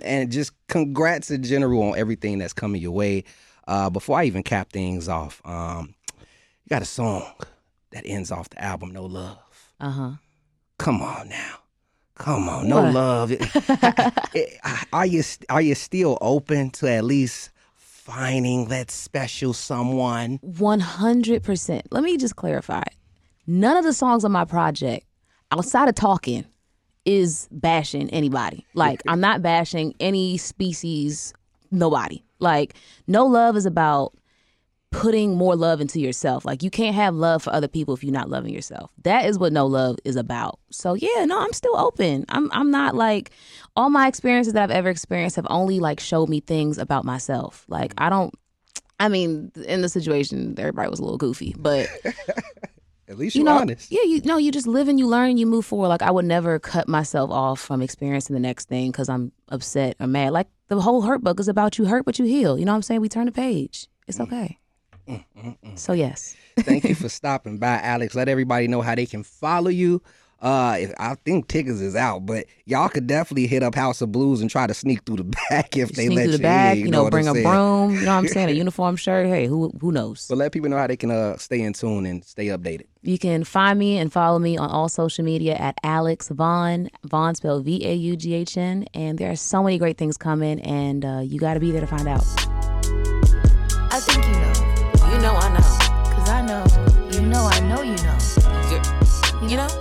and 0.00 0.32
just 0.32 0.52
congrats 0.68 1.30
in 1.30 1.42
general 1.42 1.82
on 1.82 1.98
everything 1.98 2.38
that's 2.38 2.54
coming 2.54 2.80
your 2.80 2.92
way. 2.92 3.24
Uh, 3.68 3.90
before 3.90 4.18
I 4.18 4.24
even 4.24 4.42
cap 4.42 4.72
things 4.72 5.08
off, 5.08 5.42
um, 5.44 5.94
you 6.16 6.70
got 6.70 6.82
a 6.82 6.86
song 6.86 7.30
that 7.90 8.04
ends 8.06 8.30
off 8.30 8.48
the 8.48 8.62
album, 8.62 8.92
No 8.92 9.04
Love. 9.04 9.38
Uh 9.78 9.90
huh. 9.90 10.10
Come 10.78 11.02
on 11.02 11.28
now. 11.28 11.56
Come 12.16 12.48
on, 12.48 12.68
no 12.68 12.82
what? 12.82 12.94
love. 12.94 13.32
are 14.92 15.06
you 15.06 15.22
are 15.50 15.60
you 15.60 15.74
still 15.74 16.16
open 16.20 16.70
to 16.70 16.90
at 16.90 17.04
least 17.04 17.50
finding 17.74 18.68
that 18.68 18.90
special 18.90 19.52
someone? 19.52 20.38
100%. 20.38 21.82
Let 21.90 22.02
me 22.02 22.16
just 22.16 22.36
clarify. 22.36 22.84
None 23.46 23.76
of 23.76 23.84
the 23.84 23.92
songs 23.92 24.24
on 24.24 24.32
my 24.32 24.44
project, 24.44 25.06
outside 25.52 25.88
of 25.88 25.94
talking, 25.94 26.44
is 27.04 27.48
bashing 27.50 28.08
anybody. 28.10 28.66
Like, 28.74 29.02
I'm 29.06 29.20
not 29.20 29.42
bashing 29.42 29.94
any 30.00 30.36
species, 30.38 31.32
nobody. 31.70 32.22
Like, 32.38 32.74
No 33.06 33.26
Love 33.26 33.56
is 33.56 33.66
about 33.66 34.14
putting 34.96 35.36
more 35.36 35.54
love 35.54 35.82
into 35.82 36.00
yourself. 36.00 36.46
Like 36.46 36.62
you 36.62 36.70
can't 36.70 36.94
have 36.94 37.14
love 37.14 37.42
for 37.42 37.52
other 37.52 37.68
people 37.68 37.92
if 37.92 38.02
you're 38.02 38.14
not 38.14 38.30
loving 38.30 38.52
yourself. 38.52 38.90
That 39.02 39.26
is 39.26 39.38
what 39.38 39.52
no 39.52 39.66
love 39.66 39.98
is 40.06 40.16
about. 40.16 40.58
So 40.70 40.94
yeah, 40.94 41.26
no, 41.26 41.38
I'm 41.38 41.52
still 41.52 41.76
open. 41.76 42.24
I'm 42.30 42.50
I'm 42.52 42.70
not 42.70 42.94
like 42.94 43.30
all 43.76 43.90
my 43.90 44.08
experiences 44.08 44.54
that 44.54 44.62
I've 44.62 44.70
ever 44.70 44.88
experienced 44.88 45.36
have 45.36 45.46
only 45.50 45.80
like 45.80 46.00
showed 46.00 46.30
me 46.30 46.40
things 46.40 46.78
about 46.78 47.04
myself. 47.04 47.66
Like 47.68 47.92
I 47.98 48.08
don't 48.08 48.34
I 48.98 49.08
mean, 49.08 49.52
in 49.66 49.82
the 49.82 49.90
situation 49.90 50.54
everybody 50.56 50.88
was 50.88 50.98
a 50.98 51.02
little 51.02 51.18
goofy, 51.18 51.54
but 51.58 51.88
At 53.08 53.18
least 53.18 53.36
you're 53.36 53.42
you 53.42 53.44
know, 53.44 53.58
honest. 53.58 53.92
Yeah, 53.92 54.02
you 54.02 54.20
know, 54.22 54.38
you 54.38 54.50
just 54.50 54.66
live 54.66 54.88
and 54.88 54.98
you 54.98 55.06
learn 55.06 55.30
and 55.30 55.38
you 55.38 55.46
move 55.46 55.66
forward. 55.66 55.88
Like 55.88 56.02
I 56.02 56.10
would 56.10 56.24
never 56.24 56.58
cut 56.58 56.88
myself 56.88 57.30
off 57.30 57.60
from 57.60 57.82
experiencing 57.82 58.34
the 58.34 58.40
next 58.40 58.68
thing 58.68 58.90
because 58.90 59.08
I'm 59.10 59.30
upset 59.48 59.96
or 60.00 60.06
mad. 60.06 60.32
Like 60.32 60.48
the 60.68 60.80
whole 60.80 61.02
Hurtbook 61.02 61.38
is 61.38 61.48
about 61.48 61.78
you 61.78 61.84
hurt 61.84 62.06
but 62.06 62.18
you 62.18 62.24
heal. 62.24 62.58
You 62.58 62.64
know 62.64 62.72
what 62.72 62.76
I'm 62.76 62.82
saying? 62.82 63.02
We 63.02 63.08
turn 63.10 63.26
the 63.26 63.32
page. 63.32 63.88
It's 64.08 64.18
mm. 64.18 64.22
okay. 64.22 64.58
Mm, 65.08 65.24
mm, 65.38 65.56
mm. 65.64 65.78
So 65.78 65.92
yes. 65.92 66.36
Thank 66.60 66.84
you 66.84 66.94
for 66.94 67.08
stopping 67.08 67.58
by, 67.58 67.78
Alex. 67.80 68.14
Let 68.14 68.28
everybody 68.28 68.68
know 68.68 68.82
how 68.82 68.94
they 68.94 69.06
can 69.06 69.22
follow 69.22 69.68
you. 69.68 70.02
Uh, 70.40 70.76
if, 70.78 70.92
I 70.98 71.14
think 71.14 71.48
tickets 71.48 71.80
is 71.80 71.96
out, 71.96 72.26
but 72.26 72.44
y'all 72.66 72.90
could 72.90 73.06
definitely 73.06 73.46
hit 73.46 73.62
up 73.62 73.74
House 73.74 74.02
of 74.02 74.12
Blues 74.12 74.42
and 74.42 74.50
try 74.50 74.66
to 74.66 74.74
sneak 74.74 75.02
through 75.04 75.16
the 75.16 75.24
back 75.50 75.76
if 75.78 75.92
they 75.92 76.06
sneak 76.06 76.16
let 76.16 76.24
through 76.24 76.32
the 76.32 76.38
you. 76.38 76.42
Back, 76.42 76.72
in, 76.72 76.78
you, 76.78 76.84
you 76.84 76.90
know, 76.90 77.08
bring 77.08 77.26
a 77.26 77.32
broom. 77.32 77.94
You 77.94 78.00
know 78.02 78.06
what 78.06 78.18
I'm 78.18 78.28
saying? 78.28 78.50
A 78.50 78.52
uniform 78.64 78.96
shirt. 78.96 79.26
Hey, 79.26 79.46
who 79.46 79.70
who 79.80 79.92
knows? 79.92 80.26
But 80.28 80.36
let 80.36 80.52
people 80.52 80.68
know 80.68 80.76
how 80.76 80.86
they 80.86 80.96
can 80.96 81.10
uh 81.10 81.38
stay 81.38 81.62
in 81.62 81.72
tune 81.72 82.04
and 82.04 82.22
stay 82.22 82.46
updated. 82.48 82.84
You 83.00 83.18
can 83.18 83.44
find 83.44 83.78
me 83.78 83.96
and 83.96 84.12
follow 84.12 84.38
me 84.38 84.58
on 84.58 84.68
all 84.68 84.90
social 84.90 85.24
media 85.24 85.54
at 85.54 85.76
Alex 85.82 86.28
Vaughn. 86.28 86.90
Vaughn 87.04 87.34
spelled 87.34 87.64
V 87.64 87.86
A 87.86 87.94
U 87.94 88.16
G 88.16 88.34
H 88.34 88.58
N. 88.58 88.84
And 88.92 89.18
there 89.18 89.30
are 89.30 89.36
so 89.36 89.62
many 89.62 89.78
great 89.78 89.96
things 89.96 90.18
coming, 90.18 90.60
and 90.60 91.04
uh, 91.04 91.20
you 91.24 91.38
got 91.40 91.54
to 91.54 91.60
be 91.60 91.70
there 91.70 91.80
to 91.80 91.86
find 91.86 92.08
out 92.08 92.24
know 95.26 95.34
I 95.34 95.48
know. 95.48 96.14
Cause 96.14 96.28
I 96.28 96.40
know. 96.40 96.64
You 97.10 97.26
know 97.26 97.48
I 97.50 97.58
know 97.58 97.82
you 97.82 97.96
know. 97.96 99.48
You 99.48 99.56
know? 99.56 99.75